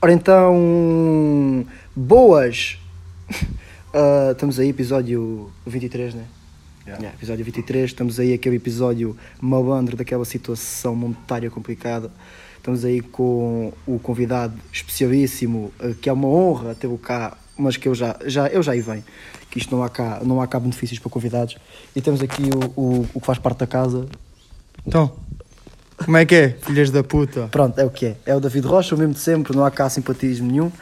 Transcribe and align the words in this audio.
Ora 0.00 0.12
então, 0.12 1.66
boas! 1.94 2.78
Ah, 3.90 4.32
estamos 4.32 4.60
aí, 4.60 4.68
episódio 4.68 5.50
23, 5.66 6.12
né? 6.12 6.26
Yeah. 6.84 7.02
Yeah, 7.02 7.16
episódio 7.16 7.42
23, 7.42 7.86
estamos 7.86 8.20
aí 8.20 8.34
aquele 8.34 8.56
episódio 8.56 9.16
malandro 9.40 9.96
daquela 9.96 10.26
situação 10.26 10.94
monetária 10.94 11.50
complicada. 11.50 12.12
Estamos 12.58 12.84
aí 12.84 13.00
com 13.00 13.72
o 13.86 13.98
convidado 13.98 14.54
especialíssimo, 14.70 15.72
ah, 15.80 15.94
que 15.98 16.10
é 16.10 16.12
uma 16.12 16.28
honra 16.28 16.74
tê-lo 16.74 16.98
cá, 16.98 17.34
mas 17.56 17.78
que 17.78 17.88
eu 17.88 17.94
já, 17.94 18.14
já, 18.26 18.46
eu 18.48 18.62
já 18.62 18.72
aí 18.72 18.82
venho, 18.82 19.02
que 19.50 19.58
isto 19.58 19.74
não 19.74 19.82
há 19.82 19.88
cá, 19.88 20.20
não 20.22 20.38
há 20.42 20.46
cá 20.46 20.60
benefícios 20.60 20.98
para 21.00 21.10
convidados. 21.10 21.56
E 21.96 22.02
temos 22.02 22.20
aqui 22.20 22.42
o, 22.42 22.80
o, 22.80 23.06
o 23.14 23.20
que 23.20 23.26
faz 23.26 23.38
parte 23.38 23.60
da 23.60 23.66
casa. 23.66 24.06
Então, 24.86 25.16
como 26.04 26.16
é 26.16 26.24
que 26.24 26.34
é, 26.34 26.48
filhas 26.50 26.90
da 26.90 27.02
puta? 27.02 27.48
Pronto, 27.48 27.78
é 27.78 27.84
o 27.84 27.90
que 27.90 28.06
é. 28.06 28.16
É 28.26 28.34
o 28.34 28.40
David 28.40 28.66
Rocha, 28.66 28.94
o 28.94 28.98
mesmo 28.98 29.14
de 29.14 29.20
sempre, 29.20 29.54
não 29.56 29.64
há 29.64 29.70
cá 29.70 29.88
simpatismo 29.90 30.50
nenhum. 30.50 30.72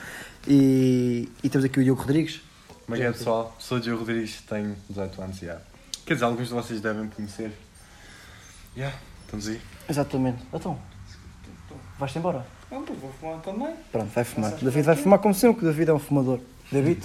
E, 0.46 1.28
e 1.42 1.48
temos 1.48 1.64
aqui 1.64 1.80
o 1.80 1.84
Diogo 1.84 2.00
Rodrigues. 2.02 2.40
Como 2.84 2.96
é 2.96 3.00
que 3.00 3.04
é 3.06 3.12
pessoal? 3.12 3.56
Sou 3.58 3.78
o 3.78 3.80
Diogo 3.80 4.00
Rodrigues, 4.00 4.40
tenho 4.48 4.76
18 4.88 5.22
anos 5.22 5.38
já. 5.38 5.58
Quer 6.04 6.14
dizer, 6.14 6.24
alguns 6.24 6.48
de 6.48 6.54
vocês 6.54 6.80
devem 6.80 7.08
conhecer. 7.08 7.50
Yeah, 8.76 8.96
estamos 9.24 9.48
aí. 9.48 9.60
Exatamente. 9.88 10.42
Então, 10.52 10.78
vais-te 11.98 12.18
embora? 12.18 12.46
Não, 12.70 12.84
vou 12.84 13.12
fumar 13.20 13.40
também. 13.40 13.74
Pronto, 13.90 14.10
vai 14.14 14.24
fumar. 14.24 14.52
David 14.52 14.82
vai 14.82 14.96
fumar 14.96 15.18
como 15.18 15.34
sempre, 15.34 15.60
que 15.60 15.64
o 15.64 15.68
David 15.68 15.90
é 15.90 15.94
um 15.94 15.98
fumador. 15.98 16.38
David? 16.70 17.02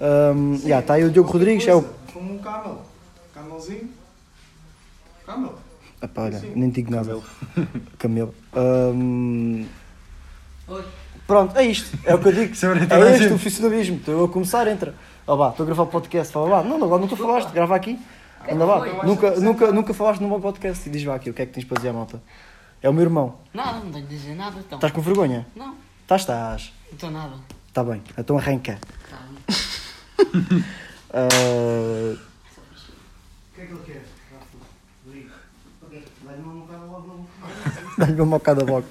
Um, 0.00 0.58
já, 0.58 0.80
está 0.80 0.94
aí 0.94 1.04
o 1.04 1.10
Diogo 1.10 1.30
Rodrigues, 1.30 1.66
é 1.66 1.74
o. 1.74 1.82
Fumo 2.12 2.34
um 2.34 2.38
camel. 2.38 2.82
Camelzinho. 3.34 3.90
Camel. 5.26 5.58
Epá, 6.02 6.22
olha, 6.22 6.42
nem 6.54 6.70
digo 6.70 6.90
nada. 6.90 7.20
Camelo. 7.98 8.34
Um, 8.54 9.66
Pronto, 11.26 11.56
é 11.56 11.64
isto. 11.64 11.96
É 12.04 12.14
o 12.14 12.18
que 12.18 12.28
eu 12.28 12.32
digo. 12.32 12.54
É 12.90 12.94
a 12.94 12.98
É 12.98 13.12
este 13.14 13.26
o 13.26 13.28
profissionalismo. 13.30 13.96
Estou 13.96 14.14
eu 14.14 14.24
a 14.24 14.28
começar, 14.28 14.66
entra. 14.66 14.94
Ó 15.26 15.36
vá, 15.36 15.50
estou 15.50 15.64
a 15.64 15.66
gravar 15.66 15.82
o 15.84 15.86
podcast. 15.86 16.32
Fala 16.32 16.48
lá. 16.48 16.64
Não, 16.64 16.76
agora 16.76 16.98
não 16.98 17.04
estou 17.06 17.14
a 17.24 17.28
falaste, 17.28 17.52
grava 17.52 17.76
aqui. 17.76 17.98
Anda 18.50 18.64
lá. 18.64 19.04
Nunca, 19.04 19.30
nunca, 19.38 19.70
nunca 19.72 19.94
falaste 19.94 20.20
no 20.20 20.28
meu 20.28 20.40
podcast 20.40 20.88
e 20.88 20.92
diz 20.92 21.02
vá 21.04 21.14
aqui 21.16 21.30
o 21.30 21.34
que 21.34 21.42
é 21.42 21.46
que 21.46 21.52
tens 21.52 21.64
para 21.64 21.76
dizer 21.76 21.90
à 21.90 21.92
malta. 21.92 22.20
É 22.82 22.88
o 22.88 22.92
meu 22.92 23.02
irmão. 23.02 23.36
Nada, 23.52 23.78
não 23.80 23.92
tenho 23.92 24.06
de 24.06 24.16
dizer 24.16 24.34
nada, 24.34 24.58
então. 24.58 24.78
Estás 24.78 24.92
com 24.92 25.02
vergonha? 25.02 25.46
Não, 25.54 25.76
Estás, 26.02 26.22
estás. 26.22 26.72
não 26.88 26.94
estou 26.94 27.10
nada. 27.10 27.34
Está 27.68 27.84
bem, 27.84 28.02
então 28.16 28.38
arranca. 28.38 28.78
Tá. 29.10 29.18
Ah, 31.12 31.26
O 32.14 33.54
que 33.56 33.60
é 33.62 33.66
que 33.66 33.72
ele 33.72 33.80
quer? 33.84 34.04
Dá-lhe 38.06 38.20
uma 38.20 38.38
bocada 38.38 38.64
logo. 38.64 38.86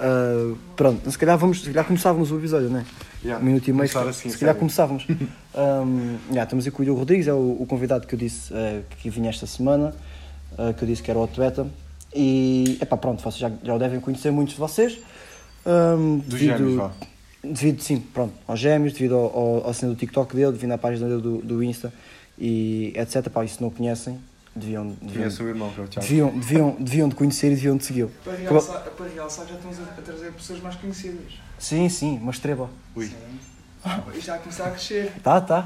Ah, 0.00 0.54
pronto, 0.76 1.10
se 1.10 1.18
calhar, 1.18 1.36
vamos, 1.36 1.62
se 1.62 1.70
calhar 1.70 1.84
começávamos 1.84 2.30
o 2.30 2.38
episódio, 2.38 2.70
não 2.70 2.80
é? 2.80 2.84
Yeah. 3.24 3.42
Um 3.42 3.46
minuto 3.46 3.68
e 3.68 3.72
meio. 3.72 3.88
Se, 3.88 3.98
assim, 3.98 4.30
se 4.30 4.38
calhar 4.38 4.54
começávamos. 4.54 5.06
Um, 5.58 6.18
yeah, 6.28 6.44
estamos 6.44 6.64
aqui 6.64 6.76
com 6.76 6.82
o 6.82 6.84
Diogo 6.84 7.00
Rodrigues, 7.00 7.26
é 7.26 7.32
o, 7.32 7.56
o 7.58 7.66
convidado 7.66 8.06
que 8.06 8.14
eu 8.14 8.18
disse 8.18 8.54
eh, 8.54 8.82
que 9.00 9.10
vinha 9.10 9.28
esta 9.28 9.44
semana, 9.44 9.92
eh, 10.56 10.72
que 10.72 10.84
eu 10.84 10.86
disse 10.86 11.02
que 11.02 11.10
era 11.10 11.18
o 11.18 11.24
Atleta. 11.24 11.66
E, 12.14 12.78
epá, 12.80 12.96
pronto, 12.96 13.20
vocês 13.20 13.38
já, 13.38 13.50
já 13.60 13.74
o 13.74 13.78
devem 13.78 13.98
conhecer 13.98 14.30
muitos 14.30 14.54
de 14.54 14.60
vocês. 14.60 15.00
Um, 15.66 16.18
Dos 16.18 16.38
gêmeos, 16.38 16.76
vá. 16.76 16.92
devido, 17.42 17.82
sim, 17.82 17.98
pronto, 17.98 18.34
aos 18.46 18.60
gêmeos, 18.60 18.92
devido 18.92 19.16
ao, 19.16 19.36
ao, 19.36 19.66
ao 19.66 19.72
do 19.72 19.96
TikTok 19.96 20.36
dele, 20.36 20.52
devido 20.52 20.70
à 20.70 20.78
página 20.78 21.08
dele 21.08 21.22
do, 21.22 21.38
do 21.38 21.60
Insta 21.60 21.92
e 22.38 22.92
etc. 22.94 23.28
Pá, 23.28 23.44
e 23.44 23.48
se 23.48 23.60
não 23.60 23.66
o 23.66 23.72
conhecem, 23.72 24.16
deviam, 24.58 24.88
deviam, 25.00 25.12
Conheço 25.14 25.42
o 25.44 25.48
irmão, 25.48 25.72
é 25.76 26.00
deviam, 26.00 26.30
deviam, 26.38 26.76
deviam 26.78 27.08
de 27.08 27.14
conhecer 27.14 27.48
e 27.52 27.54
deviam 27.54 27.76
de 27.76 27.84
segui-lo. 27.84 28.10
Para 28.24 28.34
realçar, 28.34 28.80
para 28.82 29.06
realçar 29.08 29.46
já 29.46 29.54
estamos 29.54 29.78
a, 29.80 29.82
a 29.82 30.02
trazer 30.02 30.32
pessoas 30.32 30.60
mais 30.60 30.76
conhecidas. 30.76 31.32
Sim, 31.58 31.88
sim, 31.88 32.18
uma 32.18 32.30
estrela. 32.30 32.68
Ui. 32.94 33.10
Isto 34.14 34.20
já 34.26 34.34
a 34.34 34.38
começar 34.38 34.66
a 34.66 34.70
crescer. 34.70 35.12
Tá, 35.22 35.40
tá. 35.40 35.64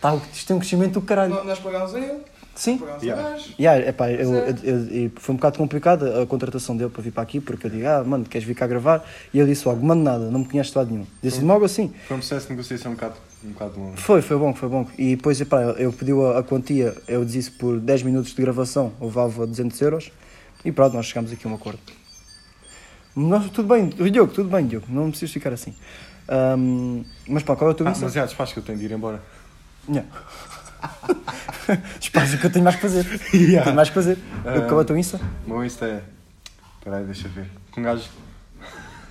tá 0.00 0.16
isto 0.32 0.46
tem 0.46 0.56
um 0.56 0.58
crescimento 0.58 0.94
do 0.94 1.02
caralho. 1.02 1.34
Nó- 1.34 1.44
Nós 1.44 1.58
pagámos 1.58 1.94
a 1.94 2.00
ele, 2.00 2.20
Sim. 2.54 2.78
pagámos 2.78 3.02
Yeah. 3.02 3.26
a 3.26 3.30
gajo. 3.32 3.54
Yeah, 3.58 3.88
epá, 3.88 4.10
eu, 4.10 4.34
eu- 4.34 4.86
eu- 4.88 5.10
foi 5.16 5.34
um 5.34 5.36
bocado 5.36 5.58
complicado 5.58 6.04
a 6.20 6.26
contratação 6.26 6.76
dele 6.76 6.90
para 6.90 7.02
vir 7.02 7.12
para 7.12 7.22
aqui, 7.22 7.40
porque 7.40 7.66
eu 7.66 7.70
digo, 7.70 7.86
ah, 7.86 8.02
mano, 8.04 8.24
queres 8.24 8.46
vir 8.46 8.54
cá 8.54 8.66
gravar? 8.66 9.04
E 9.32 9.38
ele 9.38 9.50
disse 9.50 9.66
logo, 9.66 9.84
mano, 9.84 10.02
nada, 10.02 10.30
não 10.30 10.40
me 10.40 10.46
conheces 10.46 10.72
de 10.72 10.78
lado 10.78 10.90
nenhum. 10.90 11.06
Disse 11.22 11.40
logo 11.40 11.64
assim. 11.64 11.92
Foi 12.08 12.16
um 12.16 12.20
processo 12.20 12.46
de 12.46 12.52
negociação 12.52 12.92
um 12.92 12.94
bocado, 12.94 13.14
um 13.44 13.50
bocado 13.52 13.78
longo. 13.80 13.96
Foi, 13.96 14.22
foi 14.22 14.36
bom, 14.38 14.54
foi 14.54 14.68
bom. 14.68 14.86
E 14.98 15.16
depois, 15.16 15.40
epá, 15.40 15.60
eu 15.62 15.92
pedi 15.92 16.12
a, 16.12 16.38
a 16.38 16.42
quantia, 16.42 16.96
eu 17.08 17.24
disse 17.24 17.50
por 17.50 17.78
10 17.80 18.02
minutos 18.04 18.34
de 18.34 18.40
gravação, 18.42 18.92
levava 19.00 19.46
200 19.46 19.80
euros. 19.82 20.12
E 20.64 20.70
pronto, 20.70 20.94
nós 20.94 21.06
chegámos 21.06 21.32
aqui 21.32 21.46
a 21.46 21.50
um 21.50 21.54
acordo. 21.54 21.80
Nós, 23.16 23.50
tudo 23.50 23.68
bem, 23.68 23.88
Diogo, 23.88 24.32
tudo 24.32 24.48
bem, 24.48 24.66
Diogo, 24.66 24.86
não 24.88 25.10
precisas 25.10 25.32
ficar 25.32 25.52
assim. 25.52 25.74
Ahm, 26.28 27.02
mas 27.28 27.42
pá, 27.42 27.54
qual 27.56 27.70
é 27.70 27.72
o 27.72 27.76
teu 27.76 27.86
Ah, 27.86 27.90
Insta? 27.90 28.04
mas 28.04 28.14
já, 28.14 28.24
desfaz 28.24 28.52
que 28.52 28.58
eu 28.58 28.62
tenho 28.62 28.78
de 28.78 28.84
ir 28.86 28.92
embora. 28.92 29.20
Não. 29.88 30.04
Espaço 32.00 32.38
que 32.38 32.46
eu 32.46 32.50
tenho 32.52 32.64
mais 32.64 32.76
que 32.76 32.82
fazer. 32.82 33.04
Yeah. 33.34 33.64
Tenho 33.64 33.76
mais 33.76 33.88
que 33.88 33.94
fazer. 33.94 34.18
Ah. 34.44 34.60
Qual 34.68 34.80
é 34.80 34.82
o 34.82 34.84
teu 34.84 34.96
Insta? 34.96 35.20
O 35.46 35.50
meu 35.50 35.64
Insta 35.64 35.84
é. 35.86 36.02
Espera 36.78 36.96
aí, 36.98 37.04
deixa 37.04 37.26
eu 37.28 37.32
ver. 37.32 37.46
Com 37.72 37.80
um 37.80 37.84
gajo. 37.84 38.08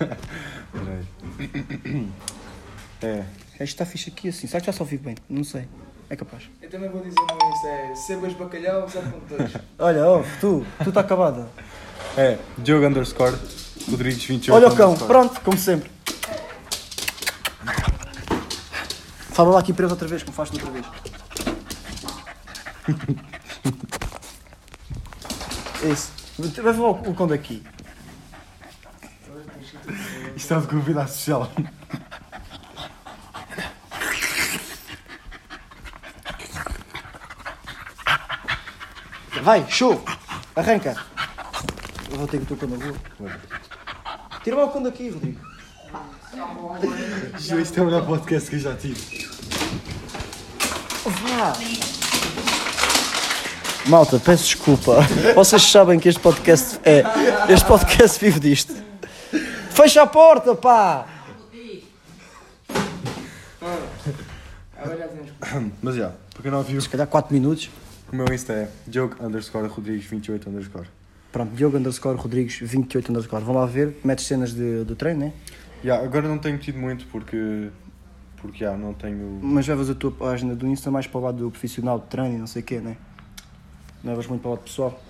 Espera 0.00 0.98
aí. 0.98 2.08
É. 3.02 3.24
Está 3.60 3.86
fixe 3.86 4.10
aqui 4.10 4.28
assim. 4.28 4.46
Será 4.46 4.60
que 4.60 4.66
já 4.66 4.72
só 4.72 4.84
vivo 4.84 5.04
bem? 5.04 5.14
Não 5.28 5.44
sei. 5.44 5.68
É 6.10 6.16
capaz. 6.16 6.42
Eu 6.60 6.68
também 6.68 6.90
vou 6.90 7.00
dizer 7.02 7.16
o 7.20 7.26
meu 7.26 7.48
Insta 7.50 7.68
é 7.68 7.94
Sebas 7.94 8.34
Bacalhau 8.34 8.86
0.2. 8.86 9.60
Olha, 9.78 10.06
ó, 10.06 10.22
tu, 10.40 10.66
tu 10.82 10.88
está 10.88 11.00
acabada. 11.00 11.48
É. 12.16 12.38
Diogo 12.58 12.86
underscore. 12.86 13.36
Rodrigues 13.88 14.24
28. 14.24 14.54
Olha 14.54 14.68
o 14.68 14.76
cão, 14.76 14.90
underscore. 14.90 15.12
pronto, 15.12 15.40
como 15.40 15.56
sempre. 15.56 15.90
Fala 19.30 19.50
lá 19.52 19.60
aqui 19.60 19.72
preso 19.72 19.92
outra 19.92 20.06
vez, 20.06 20.22
como 20.22 20.34
faz 20.34 20.50
outra 20.50 20.70
vez. 20.70 20.84
Isso. 25.90 26.12
Vai 26.62 26.74
o 26.74 26.90
o 26.90 27.14
cão 27.14 27.26
daqui. 27.26 27.62
Isto 30.36 30.54
é 30.54 30.60
de 30.60 30.66
convidado 30.66 31.10
social. 31.10 31.50
Vai, 39.42 39.66
show! 39.68 40.00
Arranca! 40.54 40.96
Eu 42.10 42.16
vou 42.16 42.28
ter 42.28 42.38
que 42.38 42.52
o 42.52 42.56
teu 42.56 42.56
cão 42.56 42.68
na 42.68 42.84
rua. 42.84 42.94
Tira 44.44 44.56
lá 44.56 44.64
o 44.66 44.70
cão 44.70 44.82
daqui, 44.82 45.08
Rodrigo. 45.08 45.40
Isto 47.60 47.80
é 47.80 47.82
o 47.82 47.86
melhor 47.86 48.06
podcast 48.06 48.48
que 48.48 48.56
eu 48.56 48.60
já 48.60 48.76
tive. 48.76 49.28
Vá! 51.04 51.52
Malta, 53.86 54.20
peço 54.20 54.44
desculpa. 54.44 55.00
Vocês 55.34 55.62
sabem 55.62 55.98
que 55.98 56.08
este 56.08 56.20
podcast 56.20 56.78
é. 56.84 57.02
Este 57.52 57.66
podcast 57.66 58.24
vive 58.24 58.38
disto. 58.38 58.74
Fecha 59.70 60.02
a 60.02 60.06
porta, 60.06 60.54
pá! 60.54 61.06
Mas 65.82 65.96
já, 65.96 66.12
para 66.32 66.42
quem 66.42 66.50
não 66.50 66.62
viu, 66.62 66.80
Se 66.80 66.88
calhar 66.88 67.08
4 67.08 67.34
minutos. 67.34 67.68
O 68.12 68.16
meu 68.16 68.26
Insta 68.32 68.52
é 68.52 68.68
Diogo 68.86 69.16
underscore 69.24 69.66
Rodrigues 69.68 70.04
28 70.04 70.50
underscore. 70.50 70.86
Pronto, 71.32 71.54
Diogo 71.54 71.78
underscore 71.78 72.18
Rodrigues 72.18 72.58
28 72.60 73.10
underscore. 73.10 73.42
Vão 73.42 73.54
lá 73.54 73.64
ver, 73.64 73.96
metes 74.04 74.26
cenas 74.26 74.52
de, 74.52 74.84
do 74.84 74.94
treino, 74.94 75.20
né? 75.20 75.32
Já, 75.82 75.98
agora 75.98 76.28
não 76.28 76.38
tenho 76.38 76.58
tido 76.58 76.78
muito 76.78 77.06
porque. 77.06 77.70
Porque 78.36 78.64
já, 78.64 78.76
não 78.76 78.92
tenho. 78.92 79.40
Mas 79.42 79.66
levas 79.66 79.88
a 79.88 79.94
tua 79.94 80.10
página 80.10 80.54
do 80.54 80.66
Insta 80.66 80.90
mais 80.90 81.06
para 81.06 81.18
o 81.18 81.22
lado 81.22 81.38
do 81.38 81.50
profissional 81.50 81.98
de 81.98 82.06
treino 82.06 82.34
e 82.34 82.38
não 82.38 82.46
sei 82.46 82.60
o 82.60 82.64
quê, 82.64 82.80
né? 82.80 82.96
Não 84.04 84.10
levas 84.10 84.26
muito 84.26 84.42
para 84.42 84.48
o 84.48 84.52
lado 84.52 84.64
pessoal. 84.64 85.02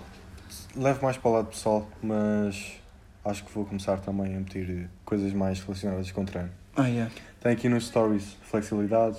Levo 0.75 1.03
mais 1.03 1.17
para 1.17 1.29
o 1.29 1.33
lado 1.33 1.47
pessoal, 1.47 1.89
mas 2.01 2.79
acho 3.25 3.43
que 3.43 3.51
vou 3.53 3.65
começar 3.65 3.99
também 3.99 4.35
a 4.35 4.39
meter 4.39 4.89
coisas 5.03 5.33
mais 5.33 5.59
relacionadas 5.59 6.09
com 6.11 6.23
treino. 6.23 6.49
Ah, 6.75 6.87
yeah. 6.87 7.11
Tem 7.41 7.51
aqui 7.51 7.67
nos 7.67 7.87
stories 7.87 8.37
flexibilidade. 8.43 9.17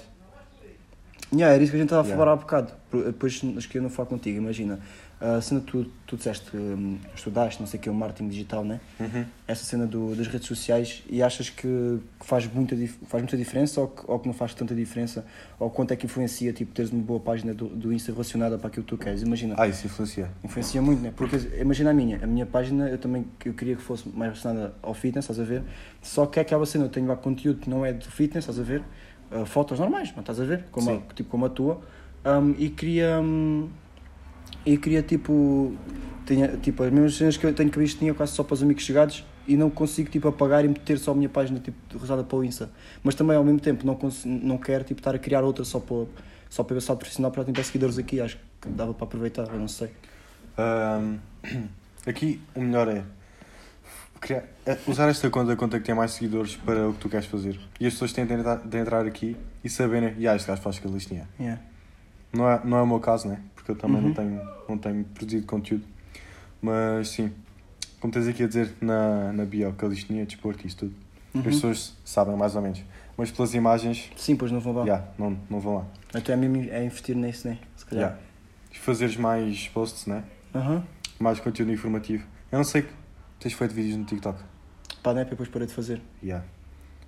Yeah, 1.32 1.54
era 1.54 1.62
isso 1.62 1.72
que 1.72 1.76
a 1.76 1.80
gente 1.80 1.88
estava 1.88 2.02
a 2.02 2.04
Yeah. 2.04 2.18
falar 2.18 2.32
há 2.32 2.36
bocado. 2.36 2.72
Depois 3.06 3.40
acho 3.56 3.68
que 3.68 3.78
eu 3.78 3.82
não 3.82 3.90
falo 3.90 4.08
contigo, 4.08 4.38
imagina. 4.38 4.78
A 5.20 5.40
cena 5.40 5.60
que 5.60 5.66
tu, 5.68 5.86
tu 6.06 6.16
disseste 6.16 6.50
que 6.50 6.56
hum, 6.56 6.98
estudaste, 7.14 7.58
não 7.58 7.66
sei 7.66 7.80
o 7.80 7.82
que, 7.82 7.88
o 7.88 7.94
marketing 7.94 8.28
digital, 8.28 8.62
né? 8.62 8.78
Uhum. 9.00 9.24
Essa 9.48 9.64
cena 9.64 9.86
do, 9.86 10.14
das 10.14 10.26
redes 10.26 10.46
sociais 10.46 11.02
e 11.08 11.22
achas 11.22 11.48
que, 11.48 11.98
que 12.20 12.26
faz, 12.26 12.46
muita, 12.52 12.76
faz 13.06 13.22
muita 13.22 13.36
diferença 13.36 13.80
ou 13.80 13.88
que, 13.88 14.02
ou 14.06 14.18
que 14.18 14.26
não 14.26 14.34
faz 14.34 14.52
tanta 14.54 14.74
diferença? 14.74 15.24
Ou 15.58 15.70
quanto 15.70 15.92
é 15.92 15.96
que 15.96 16.04
influencia, 16.04 16.52
tipo, 16.52 16.74
teres 16.74 16.90
uma 16.92 17.02
boa 17.02 17.20
página 17.20 17.54
do, 17.54 17.68
do 17.68 17.92
Insta 17.92 18.12
relacionada 18.12 18.58
para 18.58 18.68
aquilo 18.68 18.84
que 18.84 18.90
tu 18.90 18.98
queres? 18.98 19.22
Imagina. 19.22 19.54
Ah, 19.56 19.66
isso 19.66 19.86
influencia. 19.86 20.30
Influencia 20.44 20.82
muito, 20.82 21.00
né? 21.00 21.12
Porque 21.16 21.36
imagina 21.58 21.90
a 21.90 21.94
minha, 21.94 22.22
a 22.22 22.26
minha 22.26 22.44
página 22.44 22.88
eu 22.88 22.98
também 22.98 23.24
eu 23.44 23.54
queria 23.54 23.76
que 23.76 23.82
fosse 23.82 24.06
mais 24.08 24.32
relacionada 24.32 24.74
ao 24.82 24.92
fitness, 24.92 25.24
estás 25.24 25.40
a 25.40 25.44
ver? 25.44 25.62
Só 26.02 26.26
que 26.26 26.38
é 26.38 26.42
aquela 26.42 26.66
cena, 26.66 26.84
eu 26.84 26.90
tenho 26.90 27.06
lá 27.06 27.16
conteúdo 27.16 27.60
que 27.60 27.70
não 27.70 27.84
é 27.86 27.92
do 27.92 28.04
fitness, 28.04 28.44
estás 28.44 28.60
a 28.60 28.62
ver? 28.62 28.82
Uh, 29.30 29.44
fotos 29.46 29.78
normais, 29.78 30.12
não 30.12 30.20
estás 30.20 30.40
a 30.40 30.44
ver? 30.44 30.64
Como 30.70 30.90
a, 30.90 31.14
tipo 31.14 31.30
como 31.30 31.46
a 31.46 31.48
tua. 31.48 31.80
Um, 32.24 32.54
e 32.58 32.68
queria. 32.70 33.20
um, 33.20 33.68
e 34.64 34.76
queria 34.76 35.02
tipo. 35.02 35.74
Tinha, 36.26 36.48
tipo, 36.56 36.82
as 36.82 36.90
mesmas 36.90 37.14
cenas 37.16 37.36
que 37.36 37.44
eu 37.44 37.52
tenho 37.52 37.70
que 37.70 37.78
visto 37.78 37.98
tinha 37.98 38.14
quase 38.14 38.32
só 38.32 38.42
para 38.42 38.54
os 38.54 38.62
amigos 38.62 38.82
chegados 38.82 39.24
e 39.46 39.58
não 39.58 39.68
consigo 39.68 40.10
tipo 40.10 40.26
apagar 40.26 40.64
e 40.64 40.68
meter 40.68 40.98
só 40.98 41.10
a 41.10 41.14
minha 41.14 41.28
página 41.28 41.60
tipo 41.60 41.76
rosada 41.98 42.24
para 42.24 42.38
o 42.38 42.44
Insta. 42.44 42.70
Mas 43.02 43.14
também 43.14 43.36
ao 43.36 43.44
mesmo 43.44 43.60
tempo 43.60 43.84
não, 43.86 43.98
não 44.24 44.56
quero 44.56 44.84
tipo 44.84 45.00
estar 45.00 45.14
a 45.14 45.18
criar 45.18 45.44
outra 45.44 45.64
só 45.64 45.80
para 45.80 46.06
só 46.48 46.62
para 46.62 46.78
ver 46.78 46.86
profissional 46.86 47.32
para 47.32 47.44
ter 47.44 47.64
seguidores 47.64 47.98
aqui, 47.98 48.20
acho 48.20 48.38
que 48.60 48.68
dava 48.68 48.94
para 48.94 49.04
aproveitar, 49.04 49.48
eu 49.48 49.58
não 49.58 49.66
sei. 49.66 49.90
Ahm, 50.56 51.18
aqui 52.06 52.40
o 52.54 52.60
melhor 52.60 52.88
é, 52.88 53.02
criar- 54.24 54.44
usar 54.86 55.08
esta 55.08 55.28
conta, 55.30 55.52
a 55.52 55.56
conta 55.56 55.78
que 55.78 55.84
tem 55.84 55.94
mais 55.94 56.12
seguidores 56.12 56.56
para 56.56 56.88
o 56.88 56.92
que 56.94 56.98
tu 57.00 57.08
queres 57.08 57.26
fazer. 57.26 57.60
E 57.78 57.86
as 57.86 57.92
pessoas 57.92 58.12
têm 58.12 58.24
de 58.26 58.32
entrar, 58.34 58.56
de 58.56 58.78
entrar 58.78 59.06
aqui 59.06 59.36
e 59.62 59.68
saberem, 59.68 60.14
e 60.18 60.26
ah, 60.26 60.34
este 60.34 60.48
gajo 60.48 60.62
faz 60.62 60.78
aquela 60.78 60.94
listinha. 60.94 61.28
Yeah. 61.38 61.60
Não 62.32 62.50
é, 62.50 62.60
não 62.64 62.78
é 62.78 62.82
o 62.82 62.86
meu 62.86 63.00
caso, 63.00 63.28
né? 63.28 63.40
Porque 63.54 63.70
eu 63.70 63.76
também 63.76 63.98
Uhum. 63.98 64.08
não, 64.08 64.14
tenho, 64.14 64.40
não 64.68 64.78
tenho 64.78 65.04
produzido 65.04 65.46
conteúdo. 65.46 65.84
Mas 66.60 67.08
sim, 67.10 67.32
como 68.00 68.12
tens 68.12 68.26
aqui 68.26 68.42
a 68.42 68.46
dizer 68.48 68.72
na, 68.80 69.32
na 69.32 69.44
bio, 69.44 69.72
que 69.74 69.84
a 69.84 69.88
listinha, 69.88 70.24
desporto 70.24 70.64
e 70.64 70.66
isso 70.68 70.78
tudo. 70.78 70.94
Uhum. 71.34 71.40
As 71.40 71.46
pessoas 71.46 71.94
sabem 72.04 72.36
mais 72.36 72.56
ou 72.56 72.62
menos. 72.62 72.82
Mas 73.16 73.30
pelas 73.30 73.54
imagens, 73.54 74.10
Sim, 74.16 74.34
pois 74.34 74.50
não 74.50 74.58
vão 74.60 74.72
lá. 74.72 74.86
já, 74.86 75.04
não, 75.18 75.38
não 75.48 75.60
vão 75.60 75.76
lá. 75.76 75.84
Então 76.14 76.34
é 76.34 76.36
mesmo 76.38 76.70
é 76.70 76.84
investir 76.84 77.14
nisso, 77.14 77.46
né? 77.46 77.58
Se 77.76 77.84
calhar. 77.84 78.04
Yeah. 78.10 78.22
Fazeres 78.80 79.16
mais 79.16 79.68
posts, 79.68 80.06
né? 80.06 80.24
Aham. 80.54 80.82
Mais 81.20 81.38
conteúdo 81.38 81.70
informativo. 81.72 82.24
Eu 82.50 82.56
não 82.58 82.64
sei 82.64 82.84
tens 83.44 83.52
feito 83.52 83.74
vídeos 83.74 83.96
no 83.98 84.04
TikTok. 84.06 84.38
Pá, 85.02 85.12
né? 85.12 85.24
Depois 85.26 85.48
parei 85.50 85.68
de 85.68 85.74
fazer. 85.74 86.00
Yeah. 86.22 86.44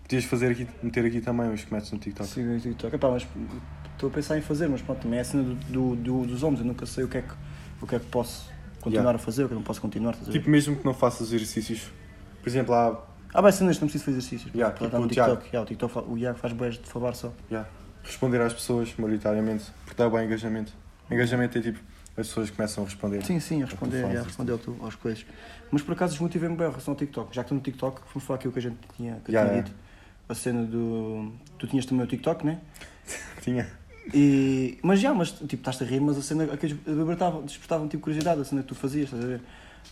Podias 0.02 0.24
fazer 0.24 0.50
aqui, 0.52 0.68
meter 0.82 1.04
aqui 1.06 1.20
também 1.22 1.50
os 1.52 1.64
que 1.64 1.72
metes 1.72 1.90
no 1.90 1.98
TikTok. 1.98 2.28
Sigo 2.28 2.48
no 2.50 2.60
TikTok. 2.60 2.94
Epá, 2.94 3.10
mas 3.10 3.26
estou 3.94 4.10
a 4.10 4.12
pensar 4.12 4.36
em 4.36 4.42
fazer, 4.42 4.68
mas 4.68 4.82
pronto, 4.82 5.00
também 5.00 5.18
é 5.18 5.22
a 5.22 5.24
cena 5.24 5.42
do, 5.42 5.54
do, 5.54 5.96
do- 5.96 6.26
dos 6.26 6.42
homens. 6.42 6.60
Eu 6.60 6.66
nunca 6.66 6.84
sei 6.84 7.04
o 7.04 7.08
que 7.08 7.16
é 7.18 7.22
que, 7.22 7.32
o 7.80 7.86
que, 7.86 7.96
é 7.96 7.98
que 7.98 8.06
posso 8.06 8.50
continuar 8.82 9.04
Yeah. 9.04 9.16
a 9.16 9.18
fazer, 9.18 9.44
o 9.44 9.48
que 9.48 9.54
eu 9.54 9.56
não 9.56 9.64
posso 9.64 9.80
continuar. 9.80 10.14
A 10.14 10.24
ver? 10.24 10.30
Tipo, 10.32 10.50
mesmo 10.50 10.76
que 10.76 10.84
não 10.84 10.92
faças 10.92 11.32
exercícios. 11.32 11.90
Por 12.42 12.48
exemplo, 12.50 12.74
há. 12.74 13.02
Ah, 13.32 13.40
vai 13.40 13.50
cenas, 13.50 13.80
não 13.80 13.88
preciso 13.88 14.04
fazer 14.04 14.18
exercícios. 14.18 14.54
Yeah, 14.54 14.74
tipo 14.76 14.96
no 14.98 15.04
o 15.04 15.08
Tiago. 15.08 15.30
TikTok. 15.36 15.48
Yeah, 15.54 15.62
o, 15.62 15.66
TikTok 15.66 15.92
fa- 15.94 16.02
o 16.02 16.18
Iago 16.18 16.38
faz 16.38 16.52
boés 16.52 16.74
de 16.74 16.86
falar 16.88 17.14
só. 17.14 17.32
Yeah. 17.50 17.66
Responder 18.04 18.40
às 18.42 18.52
pessoas, 18.52 18.94
maioritariamente. 18.98 19.64
Porque 19.86 20.00
dá 20.02 20.08
bem 20.10 20.26
engajamento. 20.26 20.72
Engajamento 21.10 21.56
é 21.58 21.62
tipo. 21.62 21.80
As 22.16 22.28
pessoas 22.28 22.50
começam 22.50 22.82
a 22.84 22.86
responder. 22.86 23.22
Sim, 23.24 23.38
sim, 23.40 23.62
a 23.62 23.66
responder, 23.66 24.14
isso. 24.14 24.24
responder 24.24 24.52
ao 24.52 24.58
tu- 24.58 24.76
às 24.86 24.94
coisas. 24.94 25.26
Mas 25.70 25.82
por 25.82 25.92
acaso 25.92 26.12
desmotivei-me 26.14 26.56
bem 26.56 26.66
em 26.66 26.70
relação 26.70 26.92
ao 26.92 26.98
TikTok. 26.98 27.34
Já 27.34 27.42
que 27.42 27.46
estou 27.46 27.56
no 27.58 27.62
TikTok, 27.62 28.00
vamos 28.12 28.24
falar 28.26 28.38
aquilo 28.38 28.52
que 28.52 28.58
a 28.58 28.62
gente 28.62 28.76
tinha, 28.96 29.20
que 29.24 29.32
Yeah, 29.32 29.50
tinha 29.50 29.58
yeah. 29.58 29.62
dito. 29.62 29.76
A 30.28 30.34
cena 30.34 30.62
do. 30.64 31.32
Tu 31.58 31.66
tinhas 31.66 31.84
também 31.86 32.04
o 32.04 32.06
TikTok, 32.08 32.44
né? 32.44 32.58
Tinha. 33.42 33.68
E, 34.14 34.78
mas 34.82 35.00
já, 35.00 35.12
mas 35.12 35.30
tipo, 35.32 35.56
estás 35.56 35.80
a 35.82 35.84
rir, 35.84 36.00
mas 36.00 36.16
a 36.16 36.22
cena 36.22 36.46
que 36.56 36.68
despertava, 36.68 37.42
despertava 37.42 37.86
tipo 37.88 38.02
curiosidade, 38.04 38.40
a 38.40 38.44
cena 38.44 38.62
que 38.62 38.68
tu 38.68 38.74
fazias, 38.74 39.04
estás 39.12 39.22
a 39.22 39.26
ver? 39.26 39.40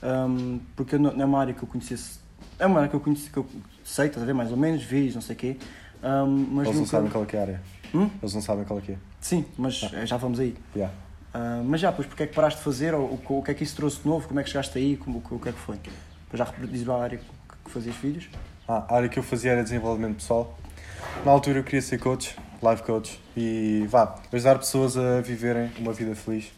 Um, 0.02 0.60
porque 0.76 0.96
não 0.98 1.10
é 1.10 1.24
uma 1.24 1.40
área 1.40 1.52
que 1.54 1.62
eu 1.62 1.68
conhecesse, 1.68 2.18
é 2.58 2.66
uma 2.66 2.78
área 2.78 2.88
que 2.88 2.94
eu 2.96 3.00
conheci, 3.00 3.28
que 3.30 3.36
eu 3.36 3.46
sei, 3.84 4.06
estás 4.06 4.22
a 4.22 4.26
ver, 4.26 4.32
mais 4.32 4.50
ou 4.50 4.56
menos, 4.56 4.82
vídeos, 4.82 5.14
não 5.16 5.22
sei 5.22 5.34
o 5.34 5.38
quê. 5.38 5.56
Um, 6.02 6.26
mas 6.52 6.66
Eles 6.66 6.66
não 6.66 6.72
nunca... 6.74 6.86
sabem 6.86 7.10
qual 7.10 7.24
é 7.24 7.26
que 7.26 7.36
é 7.36 7.38
a 7.38 7.42
área. 7.42 7.62
Hum? 7.94 8.10
Eles 8.22 8.34
não 8.34 8.42
sabem 8.42 8.64
qual 8.64 8.78
é 8.78 8.82
que 8.82 8.92
é. 8.92 8.98
Sim, 9.20 9.44
mas 9.58 9.82
eh, 9.92 10.06
já 10.06 10.16
vamos 10.16 10.38
aí. 10.40 10.54
Yeah. 10.76 10.94
Ah, 11.34 11.60
mas 11.64 11.80
já, 11.80 11.90
pois, 11.90 12.06
porque 12.06 12.22
é 12.22 12.26
que 12.28 12.34
paraste 12.34 12.58
de 12.60 12.64
fazer, 12.64 12.94
ou, 12.94 13.20
o, 13.28 13.38
o 13.38 13.42
que 13.42 13.50
é 13.50 13.54
que 13.54 13.64
isso 13.64 13.74
trouxe 13.76 14.00
de 14.00 14.06
novo, 14.08 14.28
como 14.28 14.38
é 14.38 14.42
que 14.44 14.50
chegaste 14.50 14.78
aí, 14.78 14.96
como, 14.96 15.18
o 15.18 15.38
que 15.40 15.48
é 15.48 15.52
que 15.52 15.58
foi? 15.58 15.76
Depois 15.76 16.38
já 16.38 16.66
diz 16.66 16.88
a 16.88 16.96
área 17.02 17.18
que, 17.18 17.70
fazias 17.70 17.96
vídeos? 17.96 18.28
Ah, 18.68 18.84
a 18.88 18.96
área 18.96 19.08
que 19.08 19.18
eu 19.18 19.22
fazia 19.22 19.50
era 19.52 19.62
desenvolvimento 19.62 20.16
pessoal. 20.16 20.56
Na 21.24 21.32
altura 21.32 21.58
eu 21.58 21.64
queria 21.64 21.82
ser 21.82 21.98
coach, 21.98 22.36
life 22.62 22.82
coach, 22.84 23.20
e 23.36 23.84
vá, 23.88 24.14
ajudar 24.32 24.58
pessoas 24.58 24.96
a 24.96 25.20
viverem 25.20 25.70
uma 25.78 25.92
vida 25.92 26.14
feliz 26.14 26.52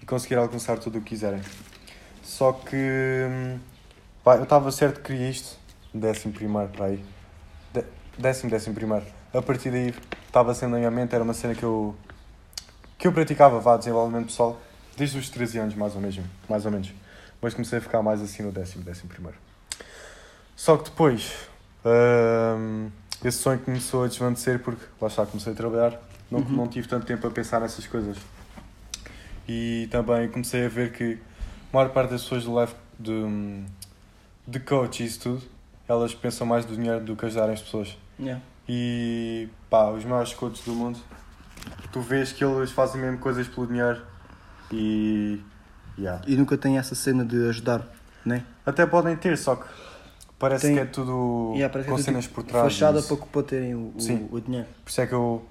e 0.00 0.06
conseguir 0.06 0.36
alcançar 0.36 0.78
tudo 0.78 0.98
o 0.98 1.02
que 1.02 1.08
quiserem. 1.10 1.40
Só 2.22 2.52
que, 2.52 2.76
hum, 2.76 3.58
pá, 4.22 4.36
eu 4.36 4.44
estava 4.44 4.70
certo 4.70 5.00
que 5.00 5.12
queria 5.12 5.28
isto, 5.28 5.58
décimo 5.92 6.32
primeiro 6.32 6.68
para 6.68 6.86
aí, 6.86 7.04
De- 7.74 7.84
décimo, 8.16 8.48
décimo 8.50 8.74
primeiro. 8.74 9.04
A 9.34 9.42
partir 9.42 9.70
daí 9.70 9.92
estava 10.26 10.54
sendo 10.54 10.72
na 10.72 10.78
minha 10.78 10.90
mente, 10.90 11.14
era 11.14 11.24
uma 11.24 11.34
cena 11.34 11.54
que 11.54 11.62
eu, 11.62 11.94
que 13.00 13.06
eu 13.08 13.12
praticava, 13.12 13.58
vá, 13.58 13.76
desenvolvimento 13.76 14.26
pessoal, 14.26 14.60
desde 14.96 15.18
os 15.18 15.28
13 15.30 15.58
anos 15.58 15.74
mais 15.74 15.94
ou, 15.94 16.00
mesmo, 16.00 16.22
mais 16.48 16.64
ou 16.66 16.70
menos. 16.70 16.92
Mas 17.40 17.54
comecei 17.54 17.78
a 17.78 17.80
ficar 17.80 18.02
mais 18.02 18.20
assim 18.20 18.42
no 18.42 18.52
décimo, 18.52 18.84
décimo 18.84 19.08
primeiro. 19.08 19.38
Só 20.54 20.76
que 20.76 20.84
depois, 20.90 21.32
hum, 21.84 22.90
esse 23.24 23.38
sonho 23.38 23.58
começou 23.60 24.04
a 24.04 24.08
desvanecer 24.08 24.58
porque, 24.60 24.84
lá 25.00 25.08
está, 25.08 25.24
comecei 25.24 25.52
a 25.52 25.56
trabalhar, 25.56 25.98
não, 26.30 26.40
Uhum. 26.40 26.48
não 26.50 26.68
tive 26.68 26.86
tanto 26.86 27.06
tempo 27.06 27.26
a 27.26 27.30
pensar 27.30 27.60
nessas 27.60 27.86
coisas. 27.86 28.18
E 29.48 29.88
também 29.90 30.28
comecei 30.28 30.66
a 30.66 30.68
ver 30.68 30.92
que 30.92 31.18
a 31.72 31.76
maior 31.76 31.90
parte 31.90 32.10
das 32.10 32.22
pessoas 32.22 32.44
do 32.44 32.60
life 32.60 32.74
de, 32.98 33.64
de 34.46 34.60
coach 34.60 35.02
e 35.02 35.06
isso 35.06 35.20
tudo, 35.20 35.42
elas 35.88 36.14
pensam 36.14 36.46
mais 36.46 36.64
do 36.66 36.76
dinheiro 36.76 37.00
do 37.02 37.16
que 37.16 37.24
ajudarem 37.24 37.54
as 37.54 37.62
pessoas. 37.62 37.96
Yeah. 38.18 38.40
E 38.68 39.48
pá, 39.70 39.88
os 39.90 40.04
maiores 40.04 40.34
coaches 40.34 40.62
do 40.64 40.72
mundo, 40.72 40.98
tu 41.92 42.00
vês 42.00 42.32
que 42.32 42.44
eles 42.44 42.70
fazem 42.70 43.00
mesmo 43.00 43.18
coisas 43.18 43.46
pelo 43.48 43.66
dinheiro 43.66 44.00
e. 44.72 45.40
Yeah. 45.98 46.22
E 46.26 46.36
nunca 46.36 46.56
tem 46.56 46.78
essa 46.78 46.94
cena 46.94 47.24
de 47.24 47.48
ajudar, 47.48 47.86
né? 48.24 48.44
Até 48.64 48.86
podem 48.86 49.16
ter, 49.16 49.36
só 49.36 49.56
que 49.56 49.66
parece 50.38 50.66
Tem- 50.66 50.74
que 50.76 50.80
é 50.80 50.84
tudo 50.86 51.52
Yeah, 51.54 51.84
com 51.84 51.94
é 51.94 51.98
cenas 51.98 52.26
por 52.26 52.42
trás. 52.42 52.72
Fachada 52.72 53.02
para, 53.02 53.16
para 53.16 53.42
terem 53.42 53.74
o, 53.74 53.92
Sim. 53.98 54.28
o 54.30 54.40
dinheiro. 54.40 54.66
Por 54.82 54.90
isso 54.90 55.00
é 55.00 55.06
que 55.06 55.12
eu, 55.12 55.44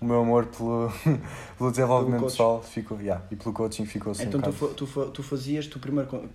o 0.00 0.04
meu 0.04 0.20
amor 0.20 0.46
pelo, 0.46 0.92
pelo 1.58 1.70
desenvolvimento 1.70 2.20
Pelo 2.20 2.30
pessoal 2.30 2.62
ficou, 2.62 3.00
yeah, 3.00 3.24
e 3.30 3.34
pelo 3.36 3.52
coaching 3.52 3.86
ficou 3.86 4.12
assim. 4.12 4.24
então 4.24 4.38
um 4.38 4.52
tu, 4.52 4.86
tu, 4.86 5.10
tu 5.10 5.22
fazias, 5.22 5.66
tu 5.66 5.80
primeiro 5.80 6.28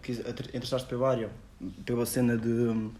entraste 0.53 0.87
pela 0.89 1.09
área, 1.09 1.29
pela 1.85 2.05
cena 2.05 2.37
de 2.37 2.49
hum, 2.49 2.91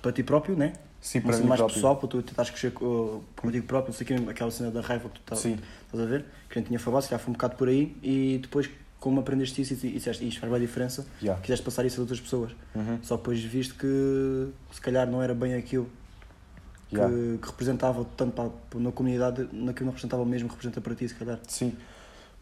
para 0.00 0.12
ti 0.12 0.22
próprio, 0.22 0.56
né? 0.56 0.72
Sim, 1.00 1.20
para 1.20 1.36
mim 1.36 1.44
mais 1.44 1.58
próprio. 1.58 1.74
pessoal, 1.76 1.96
para 1.96 2.08
tu 2.08 2.22
tentares 2.22 2.50
crescer 2.50 2.72
uh, 2.82 3.22
contigo 3.36 3.66
próprio, 3.66 3.92
não 3.92 3.96
sei 3.98 4.04
o 4.16 4.20
quê, 4.24 4.30
aquela 4.30 4.50
cena 4.50 4.70
da 4.70 4.80
raiva 4.80 5.08
que 5.08 5.14
tu 5.14 5.20
estás 5.20 5.40
Sim. 5.40 5.58
estás 5.84 6.02
a 6.02 6.06
ver, 6.06 6.24
que 6.50 6.58
a 6.58 6.60
gente 6.60 6.68
tinha 6.68 6.78
falado, 6.78 7.02
se 7.02 7.08
calhar 7.08 7.20
foi 7.22 7.30
um 7.30 7.34
bocado 7.34 7.56
por 7.56 7.68
aí, 7.68 7.96
e 8.02 8.38
depois, 8.42 8.68
como 8.98 9.20
aprendeste 9.20 9.62
isso 9.62 9.74
e 9.86 9.92
disseste, 9.92 10.26
isto 10.26 10.40
faz 10.40 10.52
bem 10.52 10.60
a 10.60 10.64
diferença, 10.66 11.06
Yeah. 11.22 11.40
quiseste 11.40 11.64
passar 11.64 11.86
isso 11.86 12.00
a 12.00 12.02
outras 12.02 12.20
pessoas. 12.20 12.50
Uhum. 12.74 12.98
Só 13.02 13.16
depois 13.16 13.40
viste 13.42 13.74
que 13.74 14.48
se 14.72 14.80
calhar 14.80 15.08
não 15.08 15.22
era 15.22 15.34
bem 15.34 15.54
aquilo 15.54 15.88
que, 16.90 16.96
Yeah. 16.96 17.14
que 17.40 17.46
representava 17.46 18.04
tanto 18.16 18.32
para, 18.32 18.80
na 18.80 18.90
comunidade, 18.90 19.42
naquilo 19.52 19.86
não 19.86 19.92
representava 19.92 20.22
o 20.22 20.26
mesmo 20.26 20.48
que 20.48 20.54
representa 20.56 20.80
para 20.80 20.94
ti, 20.96 21.08
se 21.08 21.14
calhar. 21.14 21.38
Sim, 21.46 21.76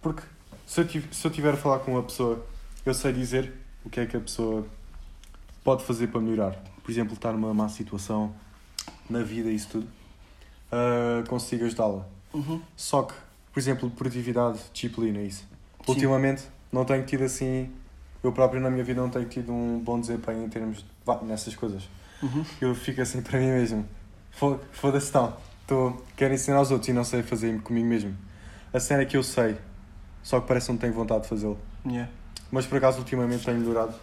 porque 0.01 0.23
se 0.67 0.81
eu, 0.81 0.87
tiv- 0.89 1.13
se 1.13 1.27
eu 1.27 1.31
tiver 1.31 1.53
a 1.53 1.57
falar 1.59 1.81
com 1.81 1.93
uma 1.93 2.03
pessoa, 2.03 2.45
eu 2.87 2.95
sei 2.95 3.13
dizer 3.13 3.53
o 3.85 3.91
que 3.91 4.01
é 4.01 4.07
que 4.07 4.17
a 4.17 4.21
pessoa 4.21 4.67
pode 5.63 5.85
fazer 5.85 6.07
para 6.07 6.21
melhorar. 6.21 6.57
Por 6.83 6.91
exemplo, 6.91 7.15
estar 7.15 7.33
numa 7.33 7.53
má 7.53 7.69
situação 7.69 8.33
na 9.11 9.23
vida 9.23 9.49
e 9.51 9.55
isso 9.55 9.69
tudo, 9.71 9.87
ah, 10.73 11.23
consigo 11.29 11.65
ajudá-la. 11.65 12.07
Só 12.77 13.03
que, 13.03 13.15
por 13.53 13.59
exemplo, 13.59 13.91
produtividade, 13.91 14.59
disciplina, 14.73 15.21
isso. 15.23 15.41
Sim. 15.41 15.93
Ultimamente 15.93 16.43
não 16.73 16.85
tenho 16.85 17.05
tido 17.05 17.25
assim, 17.25 17.71
eu 18.23 18.31
próprio 18.33 18.61
na 18.61 18.69
minha 18.71 18.85
vida 18.85 19.01
não 19.01 19.09
tenho 19.09 19.25
tido 19.27 19.53
um 19.53 19.79
bom 19.79 19.99
desempenho 19.99 20.45
em 20.45 20.49
termos 20.49 20.79
de, 20.79 20.85
vá, 21.05 21.19
nessas 21.23 21.55
coisas. 21.55 21.89
Uhum. 22.23 22.45
Eu 22.61 22.75
fico 22.75 23.01
assim 23.01 23.23
para 23.23 23.39
mim 23.39 23.47
mesmo. 23.47 23.87
Fo- 24.33 24.59
Foda-se 24.73 25.09
então. 25.09 25.37
Tô, 25.67 25.93
quero 26.17 26.35
ensinar 26.35 26.59
aos 26.59 26.71
outros 26.71 26.89
e 26.89 26.93
não 26.93 27.05
sei 27.05 27.23
fazer 27.23 27.61
comigo 27.63 27.87
mesmo. 27.87 28.15
A 28.73 28.79
cena 28.81 29.03
é 29.03 29.05
que 29.07 29.17
eu 29.17 29.23
sei, 29.23 29.57
só 30.23 30.41
que 30.41 30.47
parece 30.49 30.67
que 30.67 30.73
não 30.73 30.79
tenho 30.79 30.93
vontade 30.93 31.23
de 31.23 31.29
fazê-lo. 31.29 31.59
Yeah. 31.87 32.11
Mas 32.51 32.67
por 32.67 32.77
acaso 32.79 32.99
ultimamente 32.99 33.45
tenho 33.45 33.59
melhorado. 33.59 33.95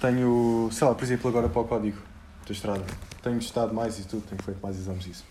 Tenho, 0.00 0.68
sei 0.72 0.86
lá, 0.86 0.94
por 0.94 1.04
exemplo, 1.04 1.28
agora 1.28 1.48
para 1.48 1.62
o 1.62 1.64
código 1.64 1.98
da 2.46 2.52
estrada. 2.52 2.84
Tenho 3.22 3.38
estado 3.38 3.74
mais 3.74 3.98
e 3.98 4.04
tudo, 4.04 4.22
tenho 4.28 4.42
feito 4.42 4.60
mais 4.62 4.76
exames 4.78 5.04
disso. 5.04 5.24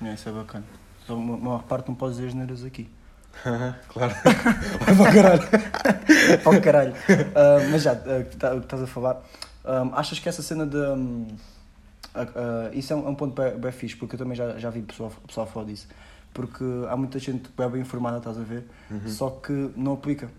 Yeah, 0.00 0.18
isso 0.18 0.28
é 0.28 0.32
bacana. 0.32 0.64
Só 1.06 1.14
uma, 1.14 1.34
uma 1.36 1.58
parte 1.60 1.88
não 1.88 1.94
podes 1.94 2.16
dizer 2.16 2.28
as 2.28 2.34
neiras 2.34 2.64
aqui. 2.64 2.88
claro. 3.88 4.14
Vai 4.84 4.94
para 4.96 5.02
o 5.02 5.12
caralho. 5.12 5.42
oh 6.46 6.60
caralho. 6.60 6.94
Ah, 7.34 7.68
mas 7.70 7.82
já, 7.82 7.92
ah, 7.92 8.24
que 8.28 8.36
tá- 8.36 8.54
o 8.54 8.60
que 8.60 8.66
estás 8.66 8.82
a 8.82 8.86
falar, 8.86 9.22
ah, 9.64 9.88
achas 9.92 10.18
que 10.18 10.28
essa 10.28 10.42
cena 10.42 10.66
de. 10.66 10.78
ah, 12.14 12.26
ah, 12.34 12.70
isso 12.72 12.92
é 12.92 12.96
um, 12.96 13.06
é 13.06 13.10
um 13.10 13.14
ponto 13.14 13.40
bem, 13.40 13.56
bem 13.58 13.72
fixe, 13.72 13.96
porque 13.96 14.14
eu 14.14 14.18
também 14.18 14.34
já, 14.36 14.58
já 14.58 14.70
vi 14.70 14.82
pessoal, 14.82 15.12
pessoal 15.26 15.46
falar 15.46 15.66
disso. 15.66 15.86
Porque 16.32 16.64
há 16.88 16.96
muita 16.96 17.18
gente 17.18 17.50
bem, 17.56 17.68
bem 17.68 17.80
informada, 17.80 18.18
estás 18.18 18.38
a 18.38 18.42
ver, 18.42 18.64
só 19.06 19.30
que 19.30 19.52
não 19.76 19.94
aplica. 19.94 20.30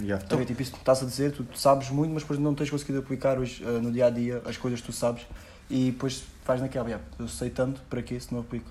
Yeah. 0.00 0.16
Estás 0.22 0.32
a 0.32 0.36
ver? 0.36 0.44
Tipo, 0.46 0.62
isso 0.62 0.72
que 0.72 0.78
estás 0.78 1.02
a 1.02 1.06
dizer, 1.06 1.32
tu 1.32 1.46
sabes 1.54 1.90
muito, 1.90 2.12
mas 2.12 2.22
depois 2.22 2.38
não 2.40 2.54
tens 2.54 2.70
conseguido 2.70 2.98
aplicar 3.00 3.38
hoje, 3.38 3.62
ah, 3.66 3.80
no 3.80 3.92
dia 3.92 4.06
a 4.06 4.10
dia 4.10 4.42
as 4.46 4.56
coisas 4.56 4.80
que 4.80 4.86
tu 4.86 4.92
sabes 4.92 5.26
e 5.68 5.90
depois 5.90 6.24
vais 6.46 6.60
naquela, 6.60 6.88
"Ya, 6.90 7.00
eu 7.18 7.28
sei 7.28 7.50
tanto, 7.50 7.80
para 7.90 8.02
quê 8.02 8.18
se 8.18 8.32
não 8.32 8.40
aplico? 8.40 8.70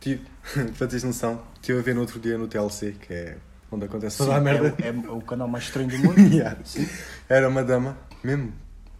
Tive, 0.00 0.24
para 0.78 0.86
teres 0.86 1.04
noção, 1.04 1.42
estive 1.54 1.78
a 1.78 1.82
ver 1.82 1.94
no 1.94 2.00
outro 2.00 2.18
dia 2.20 2.38
no 2.38 2.46
TLC, 2.48 2.92
que 2.92 3.12
é 3.12 3.36
onde 3.70 3.84
acontece 3.84 4.16
Sim, 4.16 4.24
toda 4.24 4.36
a 4.36 4.40
merda. 4.40 4.74
É, 4.82 4.90
o- 4.90 5.06
é 5.06 5.10
o 5.10 5.20
canal 5.20 5.48
mais 5.48 5.64
estranho 5.64 5.88
do 5.88 5.98
mundo. 5.98 6.18
Yeah. 6.18 6.56
Era 7.28 7.48
uma 7.48 7.62
dama, 7.64 7.96
mesmo 8.24 8.52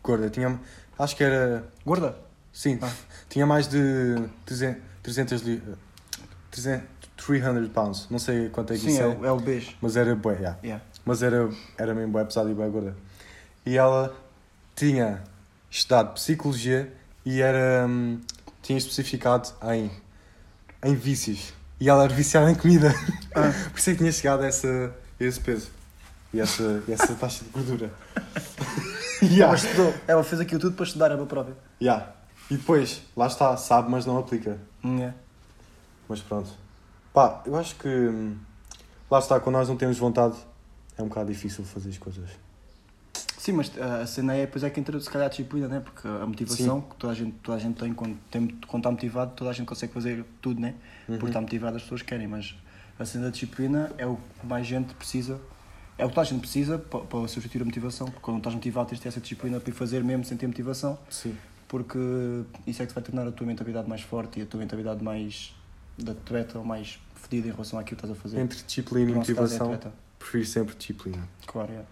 gorda, 0.03 0.29
tinha, 0.31 0.59
acho 0.99 1.17
que 1.17 1.25
era 1.25 1.65
Gorda? 1.85 2.17
Sim, 2.53 2.79
Ah. 2.83 2.91
tinha 3.29 3.47
mais 3.47 3.69
de 3.69 3.79
300, 4.45 4.83
300 5.03 5.43
li- 5.43 5.63
300, 6.51 6.87
300 7.17 7.69
pounds, 7.73 8.07
não 8.11 8.19
sei 8.19 8.49
quanto 8.49 8.73
é 8.73 8.77
que 8.77 8.83
Sim, 8.83 8.89
isso 8.91 9.03
é, 9.03 9.05
é, 9.05 9.09
o- 9.09 9.27
é 9.27 9.33
o 9.33 9.39
beijo. 9.39 9.73
mas 9.81 9.97
era 9.97 10.15
bué, 10.17 10.35
yeah. 10.35 10.59
Yeah. 10.65 10.85
Mas 11.09 11.23
era, 11.23 11.49
era 11.79 11.95
mesmo 11.95 12.13
bué 12.13 12.23
pesada 12.23 12.51
e 12.51 12.55
bué 12.55 12.69
gorda. 12.69 12.95
E 13.65 13.79
ela 13.79 14.15
tinha 14.77 15.25
estudado 15.71 16.13
Psicologia 16.13 16.93
e 17.25 17.41
era. 17.41 17.87
hum, 17.89 18.21
tinha 18.61 18.77
especificado 18.77 19.49
em. 19.73 19.91
em 20.85 20.95
vícios. 20.95 21.55
E 21.81 21.89
ela 21.89 22.05
era 22.05 22.13
viciada 22.13 22.51
em 22.51 22.55
comida. 22.55 22.93
Por 23.33 23.79
isso 23.79 23.89
é 23.89 23.93
que 23.95 23.99
tinha 24.01 24.13
chegado 24.13 24.43
a, 24.43 24.49
essa, 24.49 24.95
a 25.19 25.25
esse 25.25 25.41
peso. 25.41 25.71
E 26.35 26.41
essa, 26.41 26.83
e 26.87 26.93
essa 26.93 27.15
taxa 27.15 27.43
de 27.43 27.51
gordura. 27.53 27.91
Ela 29.23 29.33
yeah. 29.33 29.55
estudou. 29.57 29.95
Ela 30.07 30.23
fez 30.23 30.43
aquilo 30.43 30.61
tudo 30.61 30.77
para 30.77 30.85
estudar 30.85 31.11
ela 31.11 31.25
própria. 31.25 31.57
Yeah. 31.81 32.13
E 32.51 32.57
depois, 32.59 33.01
lá 33.17 33.29
está, 33.29 33.57
sabe, 33.57 33.91
mas 33.91 34.05
não 34.05 34.19
aplica. 34.19 34.59
Hum, 34.85 35.01
é. 35.03 35.15
Mas 36.07 36.21
pronto. 36.21 36.51
Pá, 37.15 37.43
eu 37.47 37.57
acho 37.57 37.77
que. 37.77 37.89
hum, 37.89 38.37
Lá 39.11 39.21
está, 39.21 39.41
quando 39.41 39.57
nós 39.57 39.69
não 39.69 39.77
temos 39.77 39.97
vontade, 39.97 40.37
é 40.99 41.03
um 41.03 41.09
bocado 41.09 41.33
difícil 41.33 41.65
fazer 41.65 41.91
as 41.91 41.99
coisas. 41.99 42.29
Sim, 43.39 43.53
mas 43.53 43.69
uh, 43.69 44.03
a 44.03 44.07
cena 44.07 44.35
é, 44.35 44.45
depois 44.45 44.65
é 44.65 44.69
que 44.69 44.79
entra 44.79 45.01
se 45.01 45.09
calhar 45.09 45.27
a 45.27 45.31
disciplina, 45.31 45.69
né? 45.69 45.81
Porque 45.81 46.07
a 46.07 46.27
motivação 46.27 46.81
que 46.83 46.97
toda 46.97 47.13
a 47.13 47.17
gente, 47.17 47.33
toda 47.43 47.57
a 47.57 47.61
gente 47.61 47.79
tem, 47.79 47.95
quando, 47.95 48.19
tem, 48.31 48.49
quando 48.67 48.81
está 48.81 48.91
motivado, 48.91 49.33
toda 49.35 49.49
a 49.51 49.53
gente 49.53 49.67
consegue 49.67 49.93
fazer 49.93 50.25
tudo, 50.43 50.61
né? 50.61 50.75
Porque 51.07 51.27
está 51.27 51.41
motivado, 51.41 51.77
as 51.77 51.83
pessoas 51.83 52.03
querem, 52.03 52.27
mas 52.27 52.55
a 52.99 53.07
cena 53.07 53.25
da 53.25 53.31
disciplina 53.31 53.93
é 53.97 54.05
o 54.05 54.17
que 54.17 54.47
mais 54.47 54.67
gente 54.67 54.93
precisa, 54.95 55.41
é 55.97 56.05
o 56.05 56.09
que 56.09 56.15
toda 56.15 56.27
a 56.27 56.31
gente 56.31 56.41
precisa 56.41 56.79
para, 56.79 57.01
para 57.01 57.29
substituir 57.29 57.63
a 57.63 57.65
motivação. 57.65 58.09
Porque 58.09 58.21
quando 58.21 58.39
estás 58.39 58.55
motivado, 58.55 58.89
tens 58.89 58.97
de 58.97 59.03
ter 59.03 59.09
essa 59.09 59.21
disciplina 59.21 59.61
para 59.61 59.71
ir 59.71 59.73
fazer 59.73 60.03
mesmo 60.03 60.25
sem 60.25 60.37
ter 60.37 60.47
motivação, 60.47 60.99
Sim. 61.09 61.35
porque 61.69 61.99
isso 62.67 62.83
é 62.83 62.87
que 62.87 62.93
vai 62.93 63.03
tornar 63.05 63.27
a 63.27 63.33
tua 63.33 63.47
mentalidade 63.47 63.89
mais 63.89 64.03
forte 64.03 64.41
e 64.41 64.43
a 64.43 64.47
tua 64.47 64.59
mentalidade 64.59 65.03
mais 65.03 65.55
de 65.97 66.11
atleta 66.11 66.59
ou 66.59 66.65
mais 66.65 66.99
fedida 67.15 67.49
em 67.49 67.53
relação 67.53 67.79
àquilo 67.79 67.97
que 67.99 68.05
estás 68.05 68.19
a 68.19 68.21
fazer. 68.21 68.41
Entre 68.41 68.63
disciplina 68.63 69.11
e 69.11 69.13
é 69.15 69.17
motivação. 69.17 69.79
Prefiro 70.19 70.45
sempre 70.45 70.75
disciplina. 70.77 71.29
Claro, 71.47 71.73
é. 71.73 71.83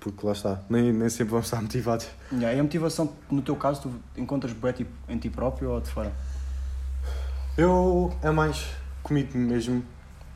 Porque 0.00 0.26
lá 0.26 0.32
está, 0.32 0.60
nem, 0.68 0.92
nem 0.92 1.08
sempre 1.08 1.30
vamos 1.30 1.46
estar 1.46 1.62
motivados. 1.62 2.08
Yeah, 2.32 2.54
e 2.56 2.60
a 2.60 2.62
motivação, 2.62 3.12
no 3.30 3.40
teu 3.40 3.54
caso, 3.54 3.82
tu 3.82 4.20
encontras 4.20 4.52
bué 4.52 4.72
tipo, 4.72 4.90
em 5.08 5.16
ti 5.16 5.30
próprio 5.30 5.70
ou 5.70 5.80
de 5.80 5.88
fora? 5.90 6.12
Eu 7.56 8.12
é 8.22 8.30
mais 8.30 8.66
comigo 9.02 9.36
mesmo. 9.38 9.84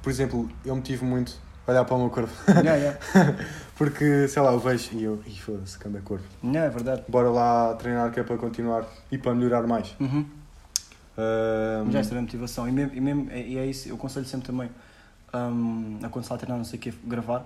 Por 0.03 0.11
exemplo, 0.11 0.49
eu 0.65 0.77
motivo 0.77 1.05
muito 1.05 1.37
a 1.67 1.73
olhar 1.73 1.85
para 1.85 1.97
o 1.97 1.99
meu 1.99 2.11
corpo. 2.11 2.33
yeah, 2.49 2.75
yeah. 2.75 2.99
Porque, 3.77 4.29
sei 4.29 4.41
lá, 4.41 4.53
eu 4.53 4.61
vejo 4.61 4.91
e 4.93 5.03
eu, 5.03 5.21
ih, 5.27 5.37
foda-se, 5.41 5.77
anda 5.85 6.01
corpo. 6.01 6.25
Yeah, 6.45 6.67
é 6.67 6.71
verdade. 6.71 7.03
Bora 7.09 7.29
lá 7.29 7.75
treinar 7.75 8.13
que 8.13 8.21
é 8.21 8.23
para 8.23 8.37
continuar 8.37 8.87
e 9.11 9.19
para 9.19 9.35
melhorar 9.35 9.67
mais. 9.67 9.95
Uhum. 9.99 10.25
Ahm, 11.19 11.91
Já 11.91 11.99
esta 12.01 12.15
é 12.15 12.19
a 12.19 12.23
motivação. 12.23 12.69
E, 12.69 12.73
mesmo, 12.73 12.95
e, 12.95 13.01
mesmo, 13.01 13.31
e 13.33 13.59
é 13.59 13.67
isso, 13.67 13.89
eu 13.89 13.97
aconselho 13.97 14.27
sempre 14.27 14.47
também 14.47 14.71
um, 15.37 15.99
a 16.03 16.09
quando 16.09 16.25
se 16.25 16.27
está 16.27 16.35
a 16.35 16.39
treinar, 16.39 16.59
não 16.59 16.65
sei 16.65 16.79
o 16.79 16.83
que, 16.83 16.91
gravar, 17.05 17.41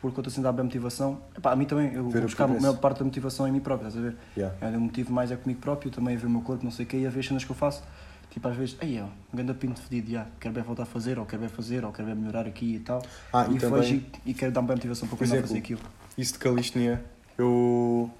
porque 0.00 0.18
eu 0.18 0.20
estou 0.22 0.30
sempre 0.32 0.48
a 0.48 0.50
dar 0.50 0.56
bem 0.56 0.64
motivação. 0.64 1.20
Epá, 1.36 1.52
a 1.52 1.56
mim 1.56 1.64
também, 1.64 1.92
eu 1.92 2.04
Ver 2.08 2.18
vou 2.20 2.22
buscar 2.22 2.44
a 2.44 2.48
maior 2.48 2.76
parte 2.78 2.98
da 2.98 3.04
motivação 3.04 3.46
em 3.48 3.52
mim 3.52 3.60
próprio, 3.60 3.88
estás 3.88 4.04
a 4.04 4.08
ver? 4.10 4.16
yeah. 4.36 4.56
É, 4.60 4.76
o 4.76 4.80
motivo 4.80 5.12
mais 5.12 5.30
é 5.30 5.36
comigo 5.36 5.60
próprio, 5.60 5.90
também 5.90 6.16
a 6.16 6.18
ver 6.18 6.26
o 6.26 6.30
meu 6.30 6.42
corpo, 6.42 6.64
não 6.64 6.70
sei 6.70 6.84
o 6.84 6.88
que, 6.88 6.96
e 6.96 7.06
a 7.06 7.10
ver 7.10 7.20
as 7.20 7.26
cenas 7.26 7.44
que 7.44 7.50
eu 7.50 7.56
faço. 7.56 7.82
Tipo, 8.30 8.46
às 8.48 8.56
vezes, 8.56 8.76
aí, 8.80 9.00
ó, 9.00 9.04
um 9.04 9.36
grande 9.36 9.54
pinto 9.54 9.80
fedido, 9.80 10.10
já, 10.12 10.26
quero 10.38 10.54
bem 10.54 10.62
voltar 10.62 10.82
a 10.82 10.86
fazer, 10.86 11.18
ou 11.18 11.24
quero 11.24 11.40
bem 11.40 11.48
fazer, 11.48 11.84
ou 11.84 11.90
quero 11.90 12.06
bem 12.08 12.14
melhorar 12.16 12.46
aqui 12.46 12.74
e 12.74 12.78
tal. 12.80 13.02
Ah, 13.32 13.46
e 13.50 13.56
e 13.56 13.58
também- 13.58 13.80
vejo 13.80 14.02
e, 14.26 14.34
quero 14.34 14.52
dar 14.52 14.60
bem 14.62 14.76
motivação 14.76 15.08
para 15.08 15.16
continuar 15.16 15.40
a 15.40 15.42
fazer 15.46 15.58
aquilo. 15.58 15.80
Isso 16.16 16.34
de 16.34 16.38
calistenia, 16.38 17.02
eu 17.38 18.10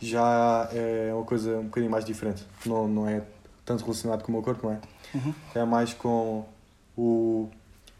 já 0.00 0.68
é 0.72 1.12
uma 1.14 1.24
coisa 1.24 1.58
um 1.58 1.64
bocadinho 1.64 1.90
mais 1.90 2.04
diferente. 2.04 2.44
Não, 2.64 2.88
não 2.88 3.08
é 3.08 3.22
tanto 3.64 3.82
relacionado 3.82 4.22
com 4.22 4.32
o 4.32 4.34
meu 4.34 4.42
corpo, 4.42 4.66
não 4.66 4.74
é? 4.74 4.80
Uhum. 5.14 5.34
É 5.54 5.64
mais 5.64 5.92
com 5.92 6.44
o 6.96 7.48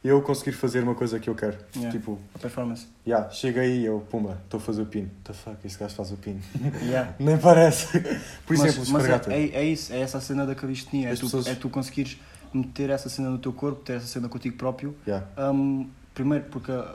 eu 0.05 0.21
conseguir 0.21 0.53
fazer 0.53 0.83
uma 0.83 0.95
coisa 0.95 1.19
que 1.19 1.31
eu 1.31 1.35
quero. 1.35 1.57
Yeah. 1.75 1.91
Tipo, 1.99 2.19
A 2.35 2.39
performance. 2.39 2.87
já, 3.07 3.29
chega 3.31 3.63
aí 3.63 3.81
e 3.81 3.85
eu, 3.87 4.01
pumba, 4.11 4.39
estou 4.45 4.59
a 4.59 4.61
fazer 4.61 4.83
o 4.83 4.87
pino. 4.87 5.07
What 5.07 5.25
the 5.25 5.33
fuck, 5.33 5.57
este 5.67 5.79
gajo 5.79 5.95
faz 5.95 6.13
o 6.13 6.17
pino. 6.17 6.41
Yeah. 6.85 7.15
Nem 7.19 7.39
parece. 7.39 7.99
Por 8.47 8.57
mas, 8.59 8.61
exemplo, 8.67 8.93
mas 8.93 9.05
esfregar 9.05 9.23
é, 9.31 9.41
é, 9.45 9.51
é 9.57 9.65
isso, 9.65 9.93
é 9.93 10.01
essa 10.01 10.19
a 10.19 10.21
cena 10.21 10.45
da 10.45 10.55
calistenia, 10.55 11.09
é 11.09 11.15
tu, 11.15 11.21
pessoas- 11.23 11.47
é 11.47 11.55
tu 11.55 11.71
conseguires 11.71 12.21
meter 12.53 12.91
essa 12.91 13.09
cena 13.09 13.31
no 13.31 13.39
teu 13.39 13.53
corpo, 13.53 13.81
ter 13.83 13.95
essa 13.95 14.07
cena 14.07 14.29
contigo 14.29 14.57
próprio. 14.57 14.95
Yeah. 15.07 15.27
Um, 15.51 15.89
primeiro, 16.13 16.45
porque 16.51 16.71
uh, 16.71 16.87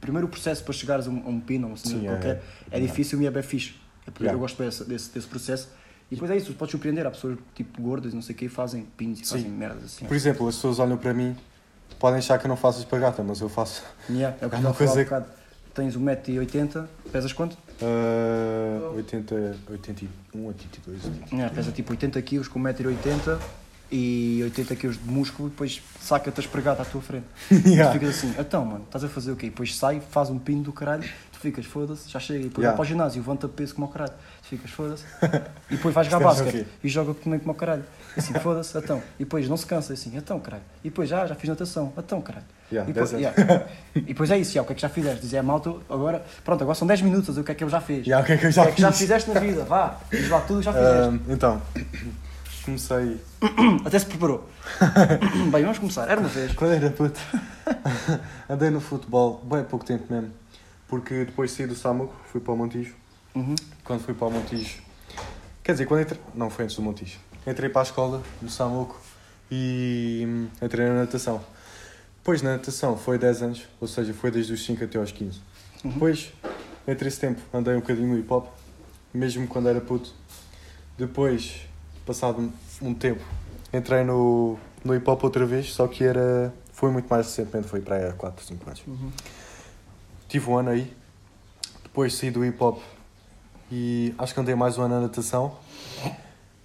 primeiro 0.00 0.28
o 0.28 0.30
processo 0.30 0.62
para 0.62 0.72
chegares 0.72 1.08
a 1.08 1.10
um, 1.10 1.22
a 1.26 1.28
um 1.28 1.40
pino 1.40 1.64
ou 1.66 1.72
uma 1.72 1.76
cena 1.76 1.98
Sim, 1.98 2.06
é- 2.06 2.10
qualquer 2.10 2.42
é, 2.70 2.80
difícil 2.80 3.20
e 3.20 3.26
é 3.26 3.30
bem 3.32 3.42
fixe. 3.42 3.74
É 4.06 4.10
porque 4.12 4.22
Yeah. 4.24 4.36
Eu 4.36 4.40
gosto 4.40 4.62
desse, 4.62 4.84
desse, 4.84 5.10
desse 5.12 5.26
processo. 5.26 5.68
E 6.10 6.14
depois 6.14 6.30
é 6.30 6.36
isso, 6.36 6.52
podes 6.54 6.70
surpreender. 6.70 7.04
Há 7.04 7.10
pessoas 7.10 7.36
tipo 7.54 7.82
gordas, 7.82 8.14
não 8.14 8.22
sei 8.22 8.34
o 8.34 8.38
que, 8.38 8.48
fazem 8.48 8.86
pinos 8.96 9.18
e 9.20 9.26
fazem 9.26 9.50
merdas 9.50 9.84
assim. 9.84 10.04
Por 10.04 10.14
exemplo, 10.14 10.46
as 10.46 10.54
pessoas 10.54 10.78
olham 10.78 10.96
para 10.96 11.12
mim, 11.12 11.34
podem 11.98 12.18
achar 12.18 12.38
que 12.38 12.46
eu 12.46 12.48
não 12.48 12.56
faço 12.56 12.80
espagata, 12.80 13.22
mas 13.22 13.40
eu 13.40 13.48
faço. 13.48 13.82
Yeah, 14.10 14.36
é 14.40 14.46
o 14.46 14.50
que 14.50 14.56
É 14.56 14.58
uma 14.58 14.74
coisa 14.74 15.02
bocado. 15.02 15.26
Tens 15.74 15.96
1,80m, 15.96 16.86
pesas 17.10 17.32
quanto? 17.32 17.56
Uh, 17.82 18.94
80, 18.96 19.56
81, 19.70 20.46
82, 20.46 21.04
82. 21.04 21.32
Yeah, 21.32 21.52
pesa 21.52 21.72
tipo 21.72 21.90
80 21.90 22.22
kg 22.22 22.48
com 22.48 22.60
1,80m 22.60 23.40
e 23.90 24.40
80 24.44 24.76
kg 24.76 24.90
de 24.90 25.10
músculo 25.10 25.48
e 25.48 25.50
depois 25.50 25.82
saca-te 26.00 26.40
a 26.40 26.42
espregar 26.42 26.80
à 26.80 26.84
tua 26.84 27.00
frente. 27.02 27.26
Yeah. 27.66 27.90
Tu 27.90 27.98
ficas 27.98 28.16
assim, 28.16 28.34
então 28.38 28.64
mano, 28.64 28.84
estás 28.84 29.02
a 29.02 29.08
fazer 29.08 29.32
o 29.32 29.36
quê? 29.36 29.46
Depois 29.46 29.76
sai, 29.76 30.00
faz 30.00 30.30
um 30.30 30.38
pino 30.38 30.62
do 30.62 30.72
caralho, 30.72 31.08
ficas, 31.44 31.66
foda-se, 31.66 32.10
já 32.10 32.18
chega, 32.18 32.40
e 32.40 32.42
depois 32.44 32.64
Yeah. 32.64 32.76
vai 32.76 32.76
para 32.76 32.82
o 32.82 32.96
ginásio, 32.96 33.20
levanta 33.20 33.48
peso 33.48 33.74
como 33.74 33.86
ao 33.86 33.92
caralho, 33.92 34.12
tu 34.42 34.48
ficas, 34.48 34.70
foda-se, 34.70 35.04
e 35.70 35.76
depois 35.76 35.94
vai 35.94 36.04
jogar 36.04 36.18
o 36.18 36.20
basquete 36.20 36.66
e 36.82 36.88
joga 36.88 37.14
também 37.14 37.38
como 37.38 37.50
ao 37.52 37.54
caralho, 37.56 37.84
assim, 38.16 38.34
foda-se, 38.34 38.76
então, 38.78 39.02
e 39.18 39.24
depois 39.24 39.48
não 39.48 39.56
se 39.56 39.66
cansa, 39.66 39.92
assim, 39.92 40.16
então 40.16 40.40
caralho, 40.40 40.64
e 40.82 40.88
depois 40.90 41.08
já, 41.08 41.26
já 41.26 41.34
fiz 41.34 41.48
natação, 41.48 41.92
então 41.96 42.20
caralho. 42.20 42.46
Yeah, 42.72 42.90
e, 42.90 42.94
depois, 42.94 43.10
10 43.12 43.26
anos. 43.26 43.38
yeah. 43.38 43.66
e 43.94 44.00
depois 44.00 44.30
é 44.30 44.38
isso, 44.38 44.52
já, 44.52 44.62
o 44.62 44.64
que 44.64 44.72
é 44.72 44.74
que 44.74 44.82
já 44.82 44.88
fizeste? 44.88 45.20
Dizer, 45.20 45.42
malta, 45.42 45.70
agora, 45.88 46.24
pronto, 46.44 46.62
agora 46.62 46.74
são 46.74 46.88
10 46.88 47.02
minutos, 47.02 47.36
o 47.36 47.44
que 47.44 47.52
é 47.52 47.54
que 47.54 47.62
eu 47.62 47.68
já 47.68 47.80
fiz? 47.80 48.06
Yeah, 48.06 48.22
o 48.22 48.26
que 48.26 48.32
é 48.32 48.36
que 48.38 48.46
eu 48.46 48.50
já 48.50 48.62
o 48.62 48.64
que 48.66 48.72
é 48.72 48.74
que 48.74 48.80
já 48.80 48.90
fiz? 48.90 49.00
fizeste 49.00 49.30
na 49.30 49.38
vida? 49.38 49.64
Vá, 49.64 49.98
diz 50.10 50.28
lá 50.28 50.40
tudo 50.40 50.56
o 50.56 50.58
que 50.60 50.64
já 50.64 50.72
fizeste. 50.72 51.08
Um, 51.08 51.32
então, 51.32 51.62
comecei. 52.64 53.20
Até 53.84 53.98
se 53.98 54.06
preparou. 54.06 54.48
Bem, 55.52 55.62
vamos 55.62 55.78
começar. 55.78 56.08
Era 56.08 56.18
uma 56.18 56.28
vez. 56.28 56.52
Quando 56.54 56.72
era 56.72 56.90
puto, 56.90 57.20
andei 58.48 58.70
no 58.70 58.80
futebol, 58.80 59.42
bem 59.44 59.62
pouco 59.64 59.84
tempo 59.84 60.04
mesmo. 60.10 60.30
Porque 60.88 61.24
depois 61.24 61.50
saí 61.50 61.66
do 61.66 61.74
Samuco, 61.74 62.14
fui 62.30 62.40
para 62.40 62.52
o 62.52 62.56
Montijo. 62.56 62.94
Uhum. 63.34 63.54
Quando 63.82 64.02
fui 64.02 64.14
para 64.14 64.28
o 64.28 64.30
Montijo. 64.30 64.82
Quer 65.62 65.72
dizer, 65.72 65.86
quando 65.86 66.02
entrei. 66.02 66.20
Não, 66.34 66.50
foi 66.50 66.64
antes 66.64 66.76
do 66.76 66.82
Montijo. 66.82 67.18
Entrei 67.46 67.68
para 67.68 67.82
a 67.82 67.84
escola, 67.84 68.22
no 68.40 68.48
Samuco, 68.48 68.98
e 69.50 70.24
hum, 70.26 70.48
entrei 70.62 70.86
na 70.88 70.94
natação. 70.94 71.42
Depois 72.18 72.40
na 72.40 72.52
natação 72.52 72.96
foi 72.96 73.18
10 73.18 73.42
anos, 73.42 73.68
ou 73.80 73.86
seja, 73.86 74.14
foi 74.14 74.30
desde 74.30 74.52
os 74.52 74.64
5 74.64 74.84
até 74.84 74.98
aos 74.98 75.12
15. 75.12 75.40
Depois, 75.84 76.32
entre 76.88 77.08
esse 77.08 77.20
tempo, 77.20 77.40
andei 77.52 77.74
um 77.74 77.80
bocadinho 77.80 78.08
no 78.08 78.18
hip 78.18 78.32
hop, 78.32 78.48
mesmo 79.12 79.46
quando 79.46 79.68
era 79.68 79.80
puto. 79.80 80.10
Depois, 80.96 81.66
passado 82.06 82.50
um, 82.80 82.94
tempo, 82.94 83.22
entrei 83.72 84.04
no, 84.04 84.58
no 84.82 84.94
hip 84.94 85.08
hop 85.08 85.22
outra 85.22 85.44
vez, 85.44 85.72
só 85.72 85.86
que 85.86 86.04
era. 86.04 86.52
Foi 86.72 86.90
muito 86.90 87.06
mais 87.08 87.26
recentemente, 87.26 87.68
foi 87.68 87.80
para 87.80 87.96
aí 87.96 88.08
há 88.08 88.12
4, 88.12 88.44
5 88.44 88.66
anos. 88.66 88.82
Tive 90.28 90.50
um 90.50 90.56
ano 90.56 90.70
aí, 90.70 90.92
depois 91.82 92.14
saí 92.14 92.30
do 92.30 92.44
hip 92.44 92.62
hop 92.62 92.80
e 93.70 94.14
acho 94.18 94.34
que 94.34 94.40
andei 94.40 94.54
mais 94.54 94.78
um 94.78 94.82
ano 94.82 94.96
na 94.96 95.00
natação. 95.02 95.56